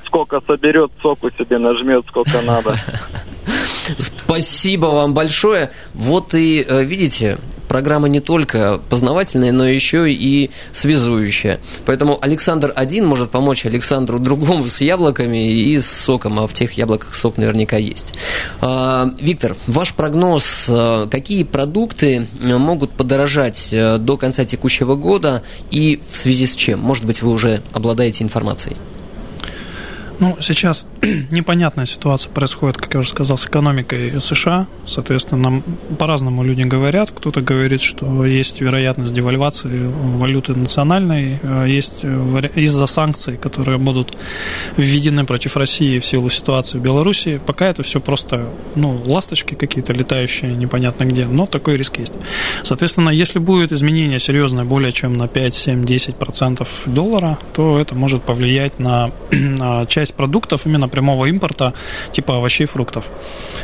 Сколько 0.05 0.41
соберет, 0.47 0.93
соку 1.03 1.31
себе 1.31 1.59
нажмет, 1.59 2.05
сколько 2.07 2.43
надо. 2.43 2.77
Спасибо 3.99 4.87
вам 4.87 5.15
большое. 5.15 5.71
Вот 5.95 6.35
и 6.35 6.65
э, 6.67 6.85
видите, 6.85 7.39
программа 7.75 8.09
не 8.09 8.21
только 8.21 8.81
познавательная, 8.89 9.51
но 9.51 9.67
еще 9.67 10.09
и 10.09 10.53
связующая. 10.71 11.59
Поэтому 11.87 12.21
Александр 12.23 12.73
один 12.77 13.05
может 13.05 13.33
помочь 13.33 13.67
Александру 13.67 14.21
другому 14.21 14.69
с 14.69 14.81
яблоками 14.81 15.51
и 15.51 15.81
с 15.81 15.91
соком, 15.91 16.39
а 16.39 16.47
в 16.47 16.53
тех 16.53 16.75
яблоках 16.75 17.17
сок 17.17 17.37
наверняка 17.37 17.77
есть. 17.77 18.15
А, 18.61 19.11
Виктор, 19.19 19.57
ваш 19.67 19.93
прогноз, 19.93 20.67
э, 20.69 21.09
какие 21.11 21.43
продукты 21.43 22.29
э, 22.45 22.57
могут 22.59 22.93
подорожать 22.93 23.71
э, 23.73 23.99
до 23.99 24.17
конца 24.19 24.45
текущего 24.45 24.95
года 24.95 25.43
и 25.73 26.01
в 26.13 26.17
связи 26.17 26.47
с 26.47 26.55
чем? 26.55 26.79
Может 26.79 27.05
быть, 27.05 27.23
вы 27.23 27.33
уже 27.33 27.61
обладаете 27.73 28.23
информацией? 28.23 28.77
Ну, 30.21 30.37
сейчас 30.41 30.87
непонятная 31.31 31.87
ситуация 31.87 32.31
происходит, 32.31 32.77
как 32.77 32.95
я 32.95 33.01
уже 33.01 33.11
сказал, 33.11 33.37
с 33.37 33.47
экономикой 33.47 34.21
США. 34.21 34.67
Соответственно, 34.87 35.43
нам 35.43 35.63
по-разному 35.99 36.45
люди 36.45 36.63
говорят. 36.63 37.11
Кто-то 37.11 37.41
говорит, 37.41 37.81
что 37.81 38.25
есть 38.25 38.61
вероятность 38.61 39.13
девальвации 39.13 39.91
валюты 40.19 40.55
национальной, 40.55 41.41
а 41.43 41.65
есть 41.65 42.05
вари- 42.05 42.53
из-за 42.55 42.87
санкций, 42.87 43.37
которые 43.37 43.79
будут 43.79 44.17
введены 44.77 45.25
против 45.25 45.57
России 45.57 45.99
в 45.99 46.07
силу 46.07 46.31
ситуации 46.31 46.79
в 46.79 46.83
Беларуси. 46.83 47.41
Пока 47.45 47.67
это 47.67 47.83
все 47.83 48.01
просто, 48.01 48.49
ну, 48.77 49.01
ласточки 49.07 49.55
какие-то 49.55 49.93
летающие 49.93 50.55
непонятно 50.55 51.05
где, 51.05 51.27
но 51.27 51.47
такой 51.47 51.77
риск 51.77 51.99
есть. 51.99 52.13
Соответственно, 52.63 53.11
если 53.11 53.39
будет 53.39 53.73
изменение 53.73 54.19
серьезное 54.19 54.65
более 54.65 54.93
чем 54.93 55.17
на 55.17 55.27
5, 55.27 55.55
7, 55.55 55.85
10 55.85 56.15
процентов 56.17 56.83
доллара, 56.87 57.39
то 57.55 57.79
это 57.79 57.95
может 57.95 58.23
повлиять 58.23 58.79
на, 58.79 59.11
на 59.31 59.87
часть 60.05 60.15
продуктов 60.15 60.67
именно 60.67 60.89
прямого 60.89 61.27
импорта, 61.27 61.73
типа 62.13 62.37
овощей 62.37 62.67
фруктов. 62.67 63.05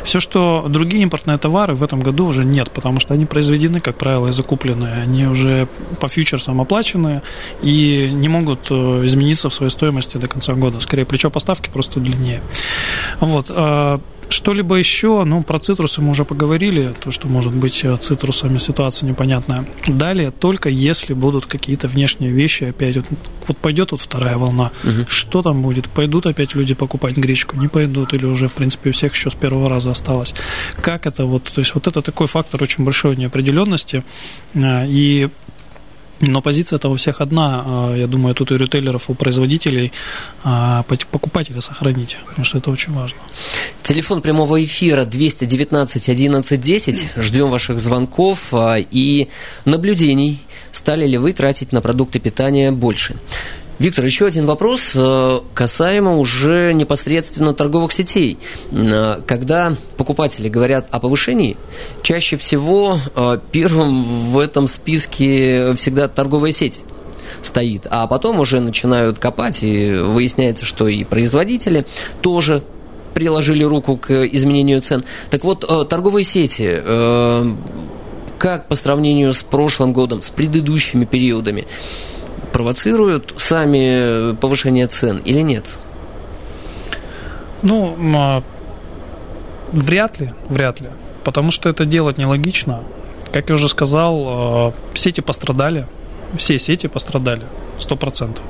Все, 0.03 0.19
что 0.19 0.65
другие 0.67 1.03
импортные 1.03 1.37
товары 1.37 1.75
в 1.75 1.83
этом 1.83 2.01
году 2.01 2.25
уже 2.25 2.43
нет, 2.45 2.71
потому 2.71 2.99
что 2.99 3.13
они 3.13 3.25
произведены, 3.25 3.79
как 3.79 3.95
правило, 3.95 4.27
и 4.27 4.31
закуплены. 4.31 4.89
Они 5.03 5.27
уже 5.27 5.67
по 5.99 6.07
фьючерсам 6.07 6.59
оплачены 6.59 7.21
и 7.61 8.09
не 8.11 8.29
могут 8.29 8.71
э, 8.71 9.05
измениться 9.05 9.49
в 9.49 9.53
своей 9.53 9.71
стоимости 9.71 10.17
до 10.17 10.27
конца 10.27 10.53
года. 10.53 10.79
Скорее, 10.79 11.05
плечо 11.05 11.29
поставки 11.29 11.69
просто 11.69 11.99
длиннее. 11.99 12.41
Вот. 13.19 13.51
Что-либо 14.31 14.75
еще, 14.75 15.25
ну, 15.25 15.43
про 15.43 15.59
цитрусы 15.59 16.01
мы 16.01 16.11
уже 16.11 16.23
поговорили, 16.23 16.93
то, 17.03 17.11
что 17.11 17.27
может 17.27 17.53
быть 17.53 17.83
э, 17.83 17.97
цитрусами 17.97 18.59
ситуация 18.59 19.09
непонятная. 19.09 19.65
Далее, 19.87 20.31
только 20.31 20.69
если 20.69 21.13
будут 21.13 21.47
какие-то 21.47 21.89
внешние 21.89 22.31
вещи, 22.31 22.63
опять 22.63 22.95
вот, 22.95 23.05
вот 23.47 23.57
пойдет 23.57 23.91
вот 23.91 23.99
вторая 23.99 24.37
волна, 24.37 24.71
что 25.09 25.41
там 25.41 25.61
будет? 25.61 25.89
Пойдут 25.89 26.25
опять 26.25 26.55
люди 26.55 26.73
покупать 26.73 27.17
гречку? 27.17 27.57
Не 27.57 27.67
пойдут? 27.67 28.13
Или 28.13 28.25
уже, 28.25 28.47
в 28.47 28.53
принципе, 28.53 28.91
у 28.91 28.93
всех 28.93 29.13
еще 29.13 29.31
с 29.31 29.35
первого 29.35 29.69
раза 29.69 29.91
осталось? 29.91 30.33
Как 30.81 31.05
это 31.05 31.25
вот? 31.25 31.43
То 31.43 31.59
есть 31.59 31.75
вот 31.75 31.87
это 31.87 32.01
такой 32.01 32.27
фактор 32.27 32.63
очень 32.63 32.85
большой 32.85 33.17
неопределенности, 33.17 34.05
э, 34.53 34.87
и 34.87 35.27
но 36.21 36.41
позиция 36.41 36.77
это 36.77 36.89
у 36.89 36.95
всех 36.95 37.21
одна. 37.21 37.63
А, 37.65 37.95
Я 37.95 38.07
думаю, 38.07 38.35
тут 38.35 38.51
у 38.51 38.55
ритейлеров, 38.55 39.09
у 39.09 39.13
производителей 39.13 39.91
а, 40.43 40.83
покупателя 41.11 41.61
сохранить, 41.61 42.17
потому 42.27 42.45
что 42.45 42.57
это 42.57 42.71
очень 42.71 42.93
важно. 42.93 43.17
Телефон 43.83 44.21
прямого 44.21 44.63
эфира 44.63 45.05
219 45.05 46.09
11 46.09 46.61
10. 46.61 47.09
Ждем 47.17 47.49
ваших 47.49 47.79
звонков 47.79 48.53
а, 48.53 48.77
и 48.79 49.27
наблюдений. 49.65 50.39
Стали 50.71 51.07
ли 51.07 51.17
вы 51.17 51.33
тратить 51.33 51.71
на 51.71 51.81
продукты 51.81 52.19
питания 52.19 52.71
больше? 52.71 53.15
Виктор, 53.81 54.05
еще 54.05 54.27
один 54.27 54.45
вопрос 54.45 54.91
э, 54.93 55.39
касаемо 55.55 56.17
уже 56.17 56.71
непосредственно 56.71 57.55
торговых 57.55 57.91
сетей. 57.91 58.37
М, 58.71 59.23
Когда 59.25 59.75
покупатели 59.97 60.49
говорят 60.49 60.85
о 60.91 60.99
повышении, 60.99 61.57
чаще 62.03 62.37
всего 62.37 62.99
э, 63.15 63.39
первым 63.51 64.33
в 64.33 64.37
этом 64.37 64.67
списке 64.67 65.73
всегда 65.77 66.07
торговая 66.07 66.51
сеть 66.51 66.81
стоит, 67.41 67.87
а 67.89 68.05
потом 68.05 68.39
уже 68.39 68.59
начинают 68.59 69.17
копать, 69.17 69.63
и 69.63 69.91
выясняется, 69.91 70.63
что 70.63 70.87
и 70.87 71.03
производители 71.03 71.87
тоже 72.21 72.61
приложили 73.15 73.63
руку 73.63 73.97
к 73.97 74.11
изменению 74.27 74.81
цен. 74.81 75.03
Так 75.31 75.43
вот, 75.43 75.65
э, 75.67 75.85
торговые 75.89 76.23
сети, 76.23 76.69
э, 76.71 77.51
как 78.37 78.67
по 78.67 78.75
сравнению 78.75 79.33
с 79.33 79.41
прошлым 79.41 79.91
годом, 79.91 80.21
с 80.21 80.29
предыдущими 80.29 81.05
периодами, 81.05 81.65
провоцируют 82.61 83.33
сами 83.37 84.35
повышение 84.35 84.85
цен 84.85 85.17
или 85.25 85.41
нет? 85.41 85.65
Ну, 87.63 87.97
а, 88.15 88.43
вряд 89.71 90.19
ли, 90.19 90.29
вряд 90.47 90.79
ли. 90.79 90.89
Потому 91.23 91.49
что 91.49 91.69
это 91.69 91.85
делать 91.85 92.19
нелогично. 92.19 92.83
Как 93.33 93.49
я 93.49 93.55
уже 93.55 93.67
сказал, 93.67 94.73
э, 94.93 94.97
сети 94.97 95.21
пострадали, 95.21 95.87
все 96.37 96.59
сети 96.59 96.87
пострадали, 96.87 97.43
сто 97.81 97.95
процентов. 97.95 98.43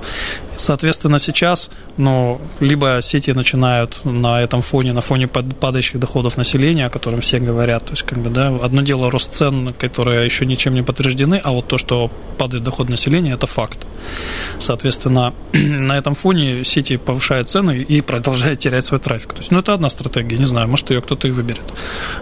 Соответственно, 0.55 1.19
сейчас, 1.19 1.71
ну, 1.97 2.39
либо 2.59 2.99
сети 3.01 3.31
начинают 3.33 3.99
на 4.03 4.41
этом 4.41 4.61
фоне, 4.61 4.93
на 4.93 5.01
фоне 5.01 5.27
пад- 5.27 5.55
падающих 5.59 5.99
доходов 5.99 6.37
населения, 6.37 6.85
о 6.85 6.89
котором 6.89 7.21
все 7.21 7.39
говорят, 7.39 7.85
то 7.85 7.93
есть, 7.93 8.03
как 8.03 8.19
бы, 8.19 8.29
да, 8.29 8.47
одно 8.61 8.81
дело 8.81 9.09
рост 9.09 9.33
цен, 9.33 9.73
которые 9.79 10.25
еще 10.25 10.45
ничем 10.45 10.73
не 10.73 10.83
подтверждены, 10.83 11.41
а 11.43 11.51
вот 11.51 11.67
то, 11.67 11.77
что 11.77 12.11
падает 12.37 12.63
доход 12.63 12.89
населения, 12.89 13.33
это 13.33 13.47
факт. 13.47 13.79
Соответственно, 14.59 15.33
на 15.53 15.97
этом 15.97 16.13
фоне 16.13 16.63
сети 16.63 16.97
повышают 16.97 17.49
цены 17.49 17.77
и 17.77 18.01
продолжают 18.01 18.59
терять 18.59 18.85
свой 18.85 18.99
трафик. 18.99 19.33
То 19.33 19.39
есть, 19.39 19.51
ну, 19.51 19.59
это 19.59 19.73
одна 19.73 19.89
стратегия, 19.89 20.37
не 20.37 20.45
знаю, 20.45 20.67
может, 20.67 20.91
ее 20.91 21.01
кто-то 21.01 21.27
и 21.27 21.31
выберет. 21.31 21.63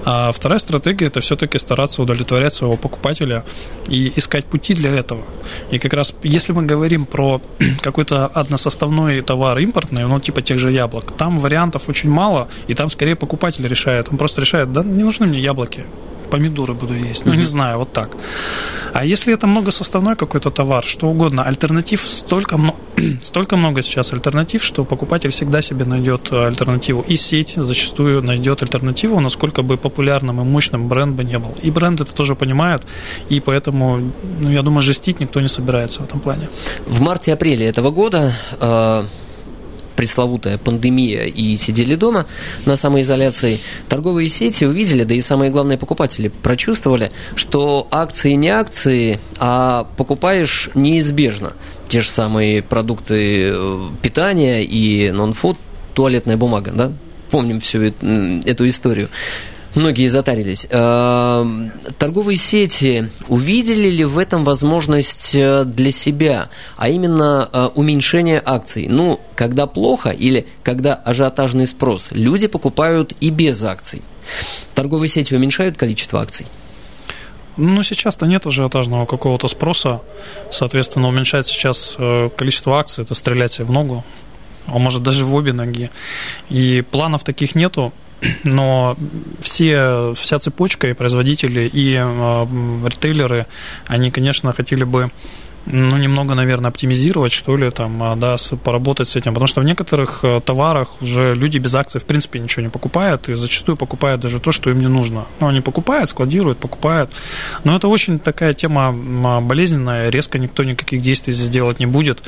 А 0.06 0.32
вторая 0.32 0.60
стратегия– 0.60 1.06
это 1.08 1.20
все-таки 1.20 1.60
стараться 1.60 2.02
удовлетворять 2.02 2.54
своего 2.54 2.78
покупателя 2.78 3.44
и 3.90 4.12
искать 4.16 4.46
пути 4.46 4.74
для 4.74 4.92
этого. 4.92 5.24
И 5.72 5.80
как 5.80 5.94
раз, 5.94 6.14
если 6.24 6.54
мы 6.54 6.64
говорим 6.64 6.99
про 7.06 7.42
какой-то 7.82 8.28
односоставной 8.28 9.22
товар 9.22 9.60
импортный, 9.60 10.06
ну, 10.08 10.20
типа 10.20 10.42
тех 10.42 10.60
же 10.60 10.72
яблок, 10.72 11.14
там 11.18 11.40
вариантов 11.40 11.90
очень 11.90 12.10
мало, 12.10 12.48
и 12.68 12.76
там 12.76 12.90
скорее 12.90 13.16
покупатель 13.16 13.68
решает. 13.68 14.08
Он 14.12 14.18
просто 14.18 14.42
решает, 14.42 14.72
да, 14.74 14.84
не 14.84 15.04
нужны 15.04 15.28
мне 15.28 15.40
яблоки, 15.40 15.86
помидоры 16.30 16.74
буду 16.74 16.94
есть. 16.94 17.26
Ну, 17.26 17.34
не 17.34 17.44
знаю, 17.44 17.80
вот 17.80 17.94
так. 17.94 18.10
А 18.94 19.06
если 19.06 19.34
это 19.34 19.48
многосоставной 19.48 20.16
какой-то 20.16 20.50
товар, 20.52 20.84
что 20.84 21.08
угодно, 21.08 21.44
альтернатив 21.44 22.08
столько, 22.08 22.60
столько 23.22 23.58
много 23.58 23.82
сейчас 23.82 24.14
альтернатив, 24.14 24.64
что 24.64 24.84
покупатель 24.84 25.30
всегда 25.30 25.62
себе 25.62 25.86
найдет 25.86 26.32
э, 26.32 26.48
альтернативу. 26.48 27.06
И 27.10 27.16
сеть 27.16 27.54
зачастую 27.56 28.24
найдет 28.24 28.64
альтернативу, 28.64 29.20
насколько 29.20 29.62
бы 29.62 29.78
популярным 29.78 30.42
и 30.42 30.44
мощным 30.44 30.88
бренд 30.88 31.16
бы 31.16 31.24
не 31.24 31.40
был. 31.40 31.56
И 31.62 31.72
бренд 31.72 32.02
это 32.02 32.14
тоже 32.14 32.36
понимают, 32.36 32.84
и 33.30 33.40
поэтому, 33.40 34.00
ну, 34.40 34.52
я 34.52 34.62
думаю, 34.62 34.82
жестить 34.82 35.20
никто 35.20 35.42
не 35.42 35.48
собирается 35.48 36.02
в 36.02 36.06
этом 36.06 36.20
плане. 36.20 36.50
В 36.88 37.02
марте-апреле 37.02 37.66
этого 37.68 37.92
года 37.92 38.32
э, 38.60 39.04
пресловутая 40.00 40.58
пандемия 40.58 41.26
и 41.26 41.58
сидели 41.58 41.96
дома 41.96 42.26
на 42.66 42.78
самоизоляции, 42.78 43.60
торговые 43.90 44.30
сети 44.30 44.64
увидели, 44.64 45.04
да 45.04 45.14
и 45.14 45.20
самые 45.20 45.52
главные 45.52 45.78
покупатели 45.78 46.30
прочувствовали, 46.30 47.12
что 47.36 47.86
акции 47.92 48.32
не 48.32 48.48
акции, 48.48 49.20
а 49.40 49.90
покупаешь 49.98 50.70
неизбежно. 50.74 51.52
Те 51.90 52.00
же 52.00 52.10
самые 52.10 52.64
продукты 52.64 53.52
э, 53.54 53.80
питания 54.02 54.64
и 54.64 55.12
нон-фуд, 55.12 55.58
туалетная 55.94 56.38
бумага, 56.38 56.72
да? 56.74 56.94
Помним 57.30 57.60
всю 57.60 57.92
м, 58.02 58.40
эту 58.46 58.70
историю. 58.70 59.10
Многие 59.80 60.10
затарились. 60.10 60.68
Эм, 60.70 61.72
Торговые 61.98 62.36
сети 62.36 63.10
увидели 63.30 63.88
ли 63.90 64.04
в 64.04 64.18
этом 64.18 64.44
возможность 64.44 65.34
э, 65.34 65.64
для 65.64 65.92
себя, 65.92 66.50
а 66.76 66.90
именно 66.90 67.48
э, 67.52 67.70
уменьшение 67.76 68.42
акций? 68.46 68.88
Ну, 68.90 69.22
когда 69.36 69.68
плохо 69.68 70.10
или 70.10 70.46
когда 70.64 70.96
ажиотажный 70.96 71.66
спрос, 71.66 72.10
люди 72.12 72.48
покупают 72.48 73.14
и 73.22 73.30
без 73.30 73.64
акций. 73.64 74.02
Торговые 74.76 75.08
сети 75.08 75.34
уменьшают 75.34 75.78
количество 75.78 76.20
акций? 76.20 76.46
Ну, 77.56 77.82
сейчас-то 77.82 78.26
нет 78.26 78.46
ажиотажного 78.46 79.06
какого-то 79.06 79.48
спроса. 79.48 80.02
Соответственно, 80.52 81.08
уменьшать 81.08 81.48
сейчас 81.48 81.96
э, 81.98 82.30
количество 82.36 82.78
акций– 82.80 83.04
это 83.06 83.16
стрелять 83.16 83.60
в 83.60 83.72
ногу. 83.72 84.04
а 84.68 84.78
может 84.78 85.04
даже 85.04 85.24
в 85.24 85.34
обе 85.36 85.54
ноги. 85.54 85.90
И 86.50 86.82
планов 86.92 87.24
таких 87.24 87.56
нету, 87.56 87.94
но 88.44 88.98
все, 89.42 90.14
вся 90.16 90.40
цепочка 90.40 90.88
и 90.88 90.94
производители, 90.94 91.68
и 91.68 91.96
э, 91.96 92.46
ритейлеры, 92.86 93.46
они, 93.88 94.12
конечно, 94.12 94.52
хотели 94.52 94.84
бы 94.84 95.12
ну, 95.66 95.98
немного, 95.98 96.36
наверное, 96.36 96.70
оптимизировать, 96.70 97.32
что 97.32 97.56
ли, 97.56 97.70
там, 97.70 98.02
а, 98.02 98.16
да, 98.16 98.38
поработать 98.64 99.08
с 99.08 99.16
этим. 99.16 99.34
Потому 99.34 99.48
что 99.48 99.62
в 99.62 99.64
некоторых 99.64 100.22
э, 100.24 100.42
товарах 100.42 101.02
уже 101.02 101.36
люди 101.36 101.58
без 101.58 101.76
акций, 101.76 102.02
в 102.02 102.06
принципе, 102.06 102.40
ничего 102.40 102.64
не 102.64 102.70
покупают, 102.70 103.30
и 103.30 103.34
зачастую 103.34 103.78
покупают 103.78 104.22
даже 104.22 104.40
то, 104.40 104.52
что 104.52 104.72
им 104.72 104.80
не 104.80 104.88
нужно. 104.88 105.26
Ну, 105.40 105.48
они 105.48 105.62
покупают, 105.62 106.10
складируют, 106.10 106.58
покупают. 106.58 107.12
Но 107.64 107.76
это 107.76 107.88
очень 107.88 108.20
такая 108.20 108.54
тема 108.54 108.92
болезненная, 109.42 110.10
резко 110.10 110.40
никто 110.40 110.64
никаких 110.64 111.02
действий 111.02 111.34
здесь 111.34 111.50
делать 111.50 111.80
не 111.80 111.86
будет. 111.86 112.24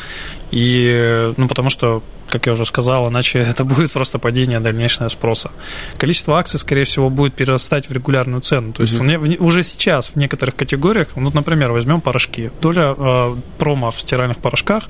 И, 0.51 1.33
ну, 1.37 1.47
потому 1.47 1.69
что 1.69 2.03
как 2.31 2.47
я 2.47 2.53
уже 2.53 2.65
сказал, 2.65 3.09
иначе 3.09 3.39
это 3.51 3.63
будет 3.63 3.91
просто 3.91 4.19
падение 4.19 4.59
дальнейшего 4.59 5.09
спроса. 5.09 5.51
Количество 5.97 6.37
акций, 6.37 6.59
скорее 6.59 6.83
всего, 6.83 7.09
будет 7.09 7.33
перерастать 7.33 7.89
в 7.89 7.93
регулярную 7.93 8.41
цену. 8.41 8.73
То 8.73 8.83
есть 8.83 8.95
mm 8.95 9.41
уже 9.41 9.63
сейчас 9.63 10.09
в 10.09 10.15
некоторых 10.15 10.55
категориях, 10.55 11.09
вот, 11.15 11.33
например, 11.33 11.71
возьмем 11.71 12.01
порошки. 12.01 12.51
Доля 12.61 12.95
э, 12.97 13.35
промо 13.57 13.91
в 13.91 13.99
стиральных 13.99 14.37
порошках 14.37 14.89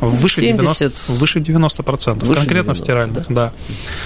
выше 0.00 0.40
70. 0.40 0.92
90%. 0.92 0.92
Выше 1.08 1.38
90%. 1.38 2.24
Выше 2.24 2.40
конкретно 2.40 2.74
90, 2.74 2.74
в 2.74 2.78
стиральных, 2.78 3.26
да? 3.28 3.34
да. 3.34 3.52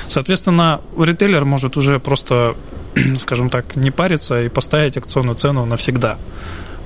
Соответственно, 0.09 0.81
ритейлер 0.99 1.45
может 1.45 1.77
уже 1.77 1.99
просто, 1.99 2.55
скажем 3.17 3.51
так, 3.51 3.77
не 3.77 3.91
париться 3.91 4.43
и 4.43 4.49
поставить 4.49 4.97
акционную 4.97 5.37
цену 5.37 5.67
навсегда. 5.67 6.19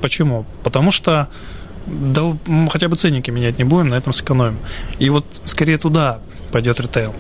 Почему? 0.00 0.46
Потому 0.62 0.92
что 0.92 1.28
да 1.90 2.36
хотя 2.70 2.88
бы 2.88 2.96
ценники 2.96 3.30
менять 3.30 3.58
не 3.58 3.64
будем, 3.64 3.88
на 3.88 3.96
этом 3.96 4.12
сэкономим. 4.12 4.58
И 4.98 5.10
вот 5.10 5.24
скорее 5.44 5.76
туда 5.76 6.20
пойдет 6.52 6.80
ритейл. 6.80 7.14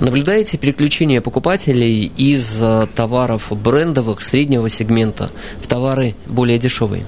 Наблюдаете 0.00 0.58
переключение 0.58 1.20
покупателей 1.20 2.10
из 2.16 2.60
э, 2.60 2.86
товаров 2.94 3.52
брендовых 3.52 4.22
среднего 4.22 4.68
сегмента 4.68 5.30
в 5.60 5.66
товары 5.68 6.16
более 6.26 6.58
дешевые? 6.58 7.04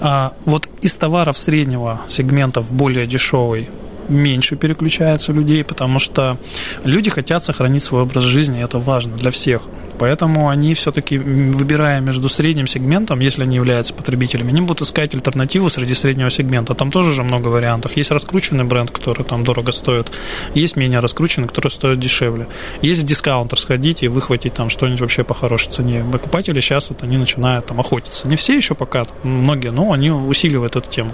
А, 0.00 0.32
вот 0.44 0.68
из 0.82 0.94
товаров 0.94 1.36
среднего 1.36 2.00
сегмента 2.08 2.60
в 2.60 2.72
более 2.72 3.06
дешевый 3.06 3.68
меньше 4.08 4.56
переключается 4.56 5.32
людей, 5.32 5.64
потому 5.64 5.98
что 5.98 6.38
люди 6.82 7.10
хотят 7.10 7.42
сохранить 7.42 7.82
свой 7.82 8.02
образ 8.02 8.24
жизни, 8.24 8.62
это 8.62 8.78
важно 8.78 9.16
для 9.16 9.30
всех. 9.30 9.62
Поэтому 10.04 10.50
они 10.50 10.74
все-таки, 10.74 11.16
выбирая 11.16 11.98
между 12.00 12.28
средним 12.28 12.66
сегментом, 12.66 13.20
если 13.20 13.44
они 13.44 13.56
являются 13.56 13.94
потребителями, 13.94 14.50
они 14.50 14.60
будут 14.60 14.82
искать 14.82 15.14
альтернативу 15.14 15.70
среди 15.70 15.94
среднего 15.94 16.28
сегмента. 16.28 16.74
Там 16.74 16.90
тоже 16.90 17.12
же 17.12 17.22
много 17.22 17.48
вариантов. 17.48 17.96
Есть 17.96 18.10
раскрученный 18.10 18.64
бренд, 18.64 18.90
который 18.90 19.24
там 19.24 19.44
дорого 19.44 19.72
стоит, 19.72 20.12
есть 20.52 20.76
менее 20.76 21.00
раскрученный, 21.00 21.48
который 21.48 21.70
стоит 21.70 22.00
дешевле. 22.00 22.48
Есть 22.82 23.06
дискаунтер 23.06 23.58
сходить 23.58 24.02
и 24.02 24.08
выхватить 24.08 24.52
там 24.52 24.68
что-нибудь 24.68 25.00
вообще 25.00 25.24
по 25.24 25.32
хорошей 25.32 25.70
цене. 25.70 26.04
Покупатели 26.12 26.60
сейчас 26.60 26.90
вот 26.90 27.02
они 27.02 27.16
начинают 27.16 27.64
там 27.64 27.80
охотиться. 27.80 28.28
Не 28.28 28.36
все 28.36 28.54
еще 28.54 28.74
пока, 28.74 29.04
многие, 29.22 29.70
но 29.70 29.90
они 29.92 30.10
усиливают 30.10 30.76
эту 30.76 30.90
тему. 30.90 31.12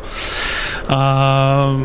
А, 0.89 1.81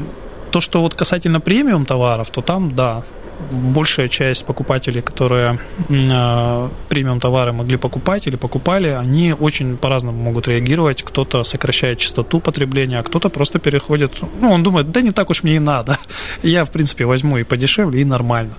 то, 0.50 0.60
что 0.60 0.82
вот 0.82 0.96
касательно 0.96 1.40
премиум 1.40 1.86
товаров, 1.86 2.32
то 2.32 2.42
там, 2.42 2.74
да, 2.74 3.04
большая 3.52 4.08
часть 4.08 4.46
покупателей, 4.46 5.02
которые 5.02 5.60
э, 5.90 6.70
премиум 6.90 7.20
товары 7.20 7.52
могли 7.52 7.78
покупать 7.78 8.28
или 8.28 8.36
покупали, 8.36 8.88
они 8.88 9.34
очень 9.34 9.78
по-разному 9.78 10.18
могут 10.18 10.48
реагировать. 10.48 11.04
Кто-то 11.04 11.44
сокращает 11.44 12.00
частоту 12.00 12.40
потребления, 12.40 13.00
а 13.00 13.04
кто-то 13.04 13.30
просто 13.30 13.60
переходит, 13.60 14.12
ну, 14.42 14.52
он 14.52 14.64
думает, 14.64 14.92
да 14.92 15.02
не 15.02 15.12
так 15.12 15.30
уж 15.30 15.44
мне 15.44 15.56
и 15.56 15.60
надо. 15.60 15.98
Я, 16.44 16.66
в 16.66 16.72
принципе, 16.72 17.06
возьму 17.06 17.38
и 17.38 17.44
подешевле, 17.44 18.02
и 18.02 18.06
нормально. 18.06 18.54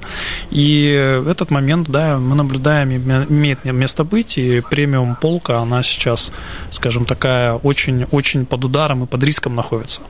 И 0.51 0.85
этот 1.29 1.51
момент, 1.51 1.89
да, 1.89 2.19
мы 2.19 2.37
наблюдаем, 2.37 2.97
имеет 3.29 3.65
место 3.65 4.05
быть, 4.05 4.39
и 4.39 4.61
премиум 4.61 5.17
полка, 5.17 5.59
она 5.59 5.83
сейчас, 5.83 6.33
скажем, 6.71 7.05
такая 7.05 7.55
очень-очень 7.55 8.47
под 8.47 8.65
ударом 8.65 9.05
и 9.05 9.07
под 9.07 9.23
риском 9.23 9.55
находится. 9.55 10.01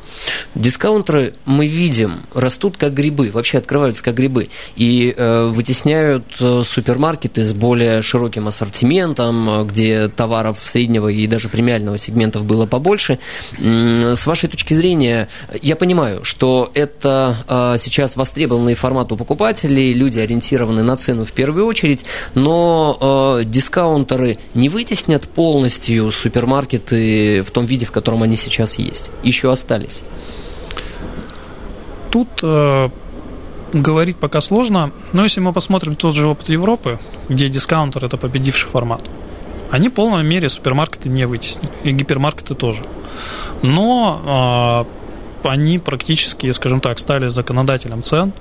Дискаунтеры 0.54 1.34
мы 1.44 1.66
видим, 1.66 2.20
растут 2.34 2.76
как 2.76 2.94
грибы, 2.94 3.30
вообще 3.30 3.58
открываются 3.58 4.02
как 4.02 4.14
грибы 4.14 4.48
и 4.76 5.14
э, 5.16 5.46
вытесняют 5.48 6.24
э, 6.40 6.62
супермаркеты 6.64 7.42
с 7.42 7.52
более 7.52 8.02
широким 8.02 8.48
ассортиментом, 8.48 9.48
э, 9.48 9.64
где 9.64 10.08
товаров 10.08 10.58
среднего 10.62 11.08
и 11.08 11.26
даже 11.26 11.48
премиального 11.48 11.98
сегментов 11.98 12.44
было 12.44 12.66
побольше. 12.66 13.18
С 13.58 14.26
вашей 14.26 14.48
точки 14.48 14.74
зрения, 14.74 15.28
я 15.62 15.76
понимаю, 15.76 16.24
что 16.24 16.70
это 16.74 17.76
сейчас 17.78 18.16
востребованный 18.16 18.74
формат 18.74 19.12
у 19.12 19.16
покупателей, 19.16 19.92
люди 19.92 20.18
ориентированы 20.18 20.82
на 20.82 20.96
цену 20.96 21.24
в 21.24 21.32
первую 21.32 21.66
очередь, 21.66 22.04
но 22.34 23.40
дискаунтеры 23.44 24.38
не 24.54 24.68
вытеснят 24.68 25.22
полностью 25.28 26.10
супермаркеты 26.10 27.42
в 27.42 27.50
том 27.50 27.64
виде, 27.64 27.86
в 27.86 27.92
котором 27.92 28.22
они 28.22 28.36
сейчас 28.36 28.78
есть. 28.78 29.10
Еще 29.22 29.50
остались. 29.50 30.02
Тут 32.10 32.42
говорить 33.82 34.16
пока 34.16 34.40
сложно, 34.40 34.90
но 35.12 35.22
если 35.22 35.40
мы 35.40 35.52
посмотрим 35.52 35.96
тот 35.96 36.14
же 36.14 36.26
опыт 36.26 36.48
Европы, 36.48 36.98
где 37.28 37.48
дискаунтер– 37.48 38.04
это 38.06 38.16
победивший 38.16 38.68
формат, 38.68 39.02
они 39.70 39.88
в 39.88 39.92
полной 39.92 40.24
мере 40.24 40.48
супермаркеты 40.48 41.08
не 41.08 41.26
вытеснили, 41.26 41.72
и 41.84 41.92
гипермаркеты 41.92 42.54
тоже. 42.54 42.82
Но 43.62 44.84
э, 45.44 45.48
они 45.48 45.78
практически, 45.78 46.50
скажем 46.52 46.80
так, 46.80 46.98
стали 46.98 47.28
законодателем 47.28 48.02
цен, 48.02 48.32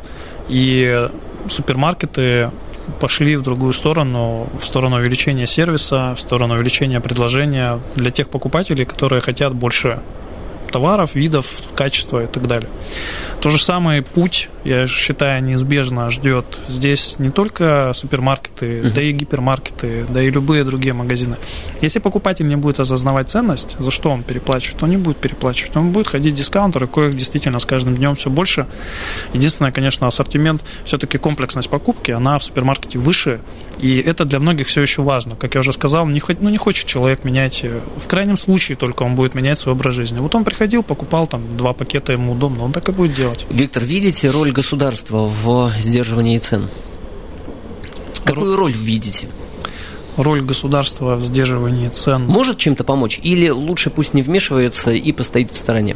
и 0.48 1.10
супермаркеты 1.50 2.52
пошли 3.00 3.36
в 3.36 3.42
другую 3.42 3.74
сторону, 3.74 4.48
в 4.60 4.66
сторону 4.66 4.98
увеличения 4.98 5.48
сервиса, 5.48 6.14
в 6.16 6.22
сторону 6.22 6.56
увеличения 6.56 7.00
предложения 7.00 7.80
для 7.96 8.12
тех 8.12 8.30
покупателей, 8.30 8.86
которые 8.86 9.22
хотят 9.22 9.54
больше 9.54 10.00
товаров, 10.72 11.16
видов, 11.16 11.62
качества 11.76 12.24
и 12.24 12.28
так 12.28 12.48
далее. 12.48 12.70
То 13.46 13.52
же 13.52 13.60
самое 13.60 14.02
путь, 14.02 14.50
я 14.64 14.88
считаю, 14.88 15.44
неизбежно 15.44 16.10
ждет 16.10 16.46
здесь 16.68 17.18
не 17.20 17.30
только 17.30 17.92
супермаркеты, 17.94 18.80
uh-huh. 18.80 18.92
да 18.92 19.02
и 19.04 19.12
гипермаркеты, 19.12 20.08
да 20.10 20.24
и 20.24 20.32
любые 20.32 20.64
другие 20.64 20.94
магазины. 20.94 21.36
Если 21.80 22.00
покупатель 22.00 22.48
не 22.48 22.56
будет 22.56 22.80
осознавать 22.80 23.30
ценность, 23.30 23.76
за 23.78 23.92
что 23.92 24.10
он 24.10 24.24
переплачивает, 24.24 24.82
он 24.82 24.90
не 24.90 24.98
будет 24.98 25.18
переплачивать. 25.18 25.78
Он 25.78 25.92
будет 25.92 26.08
ходить 26.08 26.34
в 26.34 26.38
дискаунтеры, 26.38 26.88
коих 26.88 27.16
действительно 27.16 27.60
с 27.60 27.66
каждым 27.66 27.96
днем 27.96 28.16
все 28.16 28.32
больше. 28.32 28.66
Единственное, 29.34 29.72
конечно, 29.72 30.08
ассортимент, 30.08 30.64
все-таки 30.84 31.20
комплексность 31.20 31.70
покупки, 31.70 32.10
она 32.10 32.40
в 32.40 32.44
супермаркете 32.44 32.98
выше, 32.98 33.42
и 33.80 34.00
это 34.00 34.26
для 34.26 34.40
многих 34.40 34.68
все 34.68 34.82
еще 34.82 35.02
важно. 35.02 35.36
Как 35.36 35.54
я 35.56 35.60
уже 35.60 35.74
сказал, 35.74 36.08
не, 36.08 36.22
ну, 36.40 36.50
не 36.50 36.58
хочет 36.58 36.88
человек 36.88 37.24
менять, 37.24 37.60
э, 37.64 37.80
в 37.98 38.08
крайнем 38.08 38.38
случае 38.38 38.78
только 38.78 39.04
он 39.04 39.16
будет 39.16 39.36
менять 39.36 39.58
свой 39.58 39.76
образ 39.76 39.94
жизни. 39.94 40.18
Вот 40.18 40.34
он 40.34 40.44
приходил, 40.44 40.82
покупал 40.82 41.28
там 41.28 41.58
два 41.58 41.74
пакета, 41.74 42.14
ему 42.14 42.32
удобно, 42.32 42.64
он 42.64 42.72
так 42.72 42.88
и 42.90 42.92
будет 42.92 43.14
делать. 43.14 43.35
Виктор, 43.50 43.84
видите 43.84 44.30
роль 44.32 44.52
государства 44.52 45.28
в 45.28 45.74
сдерживании 45.80 46.38
цен? 46.38 46.70
Какую 48.24 48.58
роль 48.58 48.72
видите? 48.72 49.28
Роль 50.18 50.42
государства 50.42 51.16
в 51.16 51.24
сдерживании 51.24 51.88
цен. 51.88 52.26
Может 52.26 52.58
чем-то 52.58 52.84
помочь? 52.84 53.20
Или 53.22 53.50
лучше 53.50 53.90
пусть 53.90 54.14
не 54.14 54.22
вмешивается 54.22 54.92
и 54.92 55.12
постоит 55.12 55.52
в 55.52 55.58
стороне? 55.58 55.96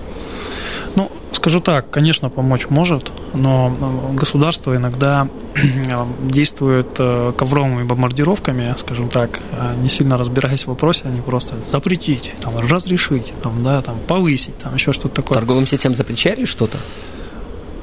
Ну, 0.95 1.11
скажу 1.31 1.61
так, 1.61 1.89
конечно, 1.89 2.29
помочь 2.29 2.67
может, 2.69 3.11
но 3.33 3.73
э, 3.79 4.15
государство 4.15 4.75
иногда 4.75 5.27
э, 5.55 6.05
действует 6.21 6.87
э, 6.97 7.31
ковровыми 7.37 7.83
бомбардировками, 7.83 8.75
скажем 8.77 9.09
так, 9.09 9.41
не 9.81 9.89
сильно 9.89 10.17
разбираясь 10.17 10.63
в 10.63 10.67
вопросе, 10.67 11.03
они 11.05 11.21
просто 11.21 11.55
запретить, 11.69 12.31
там, 12.41 12.57
разрешить, 12.57 13.33
там, 13.41 13.63
да, 13.63 13.81
там, 13.81 13.99
повысить, 14.07 14.57
там, 14.57 14.75
еще 14.75 14.91
что-то 14.91 15.15
такое. 15.15 15.35
Торговым 15.37 15.65
сетям 15.65 15.93
запрещали 15.93 16.45
что-то? 16.45 16.77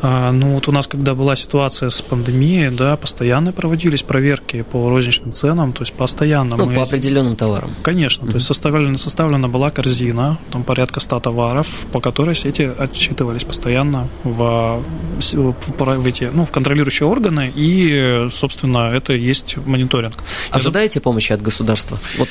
А, 0.03 0.33
ну 0.33 0.55
вот 0.55 0.69
у 0.69 0.73
нас, 0.73 0.87
когда 0.87 1.15
была 1.15 1.37
ситуация 1.37 1.91
с 1.91 2.03
пандемией, 2.03 2.71
да, 2.71 2.97
постоянно 2.97 3.53
проводились 3.53 4.03
проверки 4.03 4.63
по 4.63 4.89
розничным 4.91 5.33
ценам, 5.33 5.73
то 5.73 5.83
есть 5.83 5.93
постоянно. 5.95 6.57
Ну, 6.57 6.67
мы... 6.67 6.75
по 6.75 6.83
определенным 6.83 7.37
товарам. 7.37 7.71
Конечно, 7.83 8.25
mm-hmm. 8.25 8.31
то 8.31 8.35
есть 8.35 8.47
составлена, 8.47 8.99
составлена 8.99 9.49
была 9.49 9.71
корзина, 9.71 10.39
там 10.51 10.65
порядка 10.65 11.01
100 11.01 11.21
товаров, 11.21 11.67
по 11.93 12.01
которой 12.01 12.35
сети 12.35 12.71
отчитывались 12.79 13.45
постоянно 13.45 14.09
в, 14.25 14.83
в, 15.21 15.55
в, 15.79 16.07
эти, 16.07 16.31
ну, 16.33 16.45
в 16.45 16.51
контролирующие 16.51 17.09
органы, 17.09 17.53
и, 17.55 18.29
собственно, 18.31 18.91
это 18.93 19.15
и 19.15 19.21
есть 19.21 19.57
мониторинг. 19.57 20.15
Ожидаете 20.51 21.01
помощи 21.01 21.33
от 21.33 21.43
государства? 21.43 21.99
Вот 22.19 22.29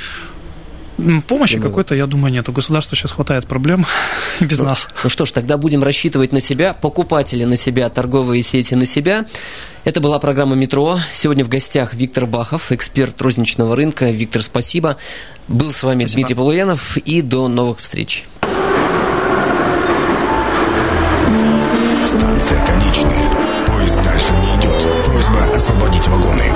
Помощи 1.28 1.60
какой-то, 1.60 1.94
я 1.96 2.06
думаю, 2.08 2.32
нет. 2.32 2.48
У 2.48 2.52
государства 2.52 2.96
сейчас 2.96 3.12
хватает 3.12 3.48
проблем 3.48 3.86
без 4.40 4.60
ну, 4.60 4.66
нас. 4.66 4.88
Ну 5.04 5.10
что 5.10 5.26
ж, 5.26 5.32
тогда 5.32 5.58
будем 5.58 5.84
рассчитывать 5.84 6.32
на 6.32 6.40
себя, 6.40 6.74
покупатели 6.74 7.44
на 7.44 7.58
себя, 7.58 7.90
торговые 7.90 8.42
сети 8.42 8.76
на 8.76 8.86
себя. 8.86 9.26
Это 9.84 10.00
была 10.00 10.18
программа 10.20 10.56
«Метро». 10.56 11.00
Сегодня 11.14 11.46
в 11.46 11.50
гостях 11.50 11.94
Виктор 11.94 12.26
Бахов, 12.26 12.72
эксперт 12.72 13.22
розничного 13.22 13.76
рынка. 13.76 14.10
Виктор, 14.10 14.42
спасибо. 14.42 14.98
Был 15.48 15.72
с 15.72 15.84
вами 15.84 16.04
спасибо. 16.04 16.16
Дмитрий 16.16 16.36
Полуянов. 16.36 16.98
И 16.98 17.22
до 17.22 17.48
новых 17.48 17.80
встреч. 17.82 18.26
Станция 22.08 22.66
конечная. 22.66 23.66
Поезд 23.68 24.02
дальше 24.02 24.32
не 24.32 24.62
идет. 24.62 25.06
Просьба 25.06 25.56
освободить 25.56 26.08
вагоны. 26.08 26.55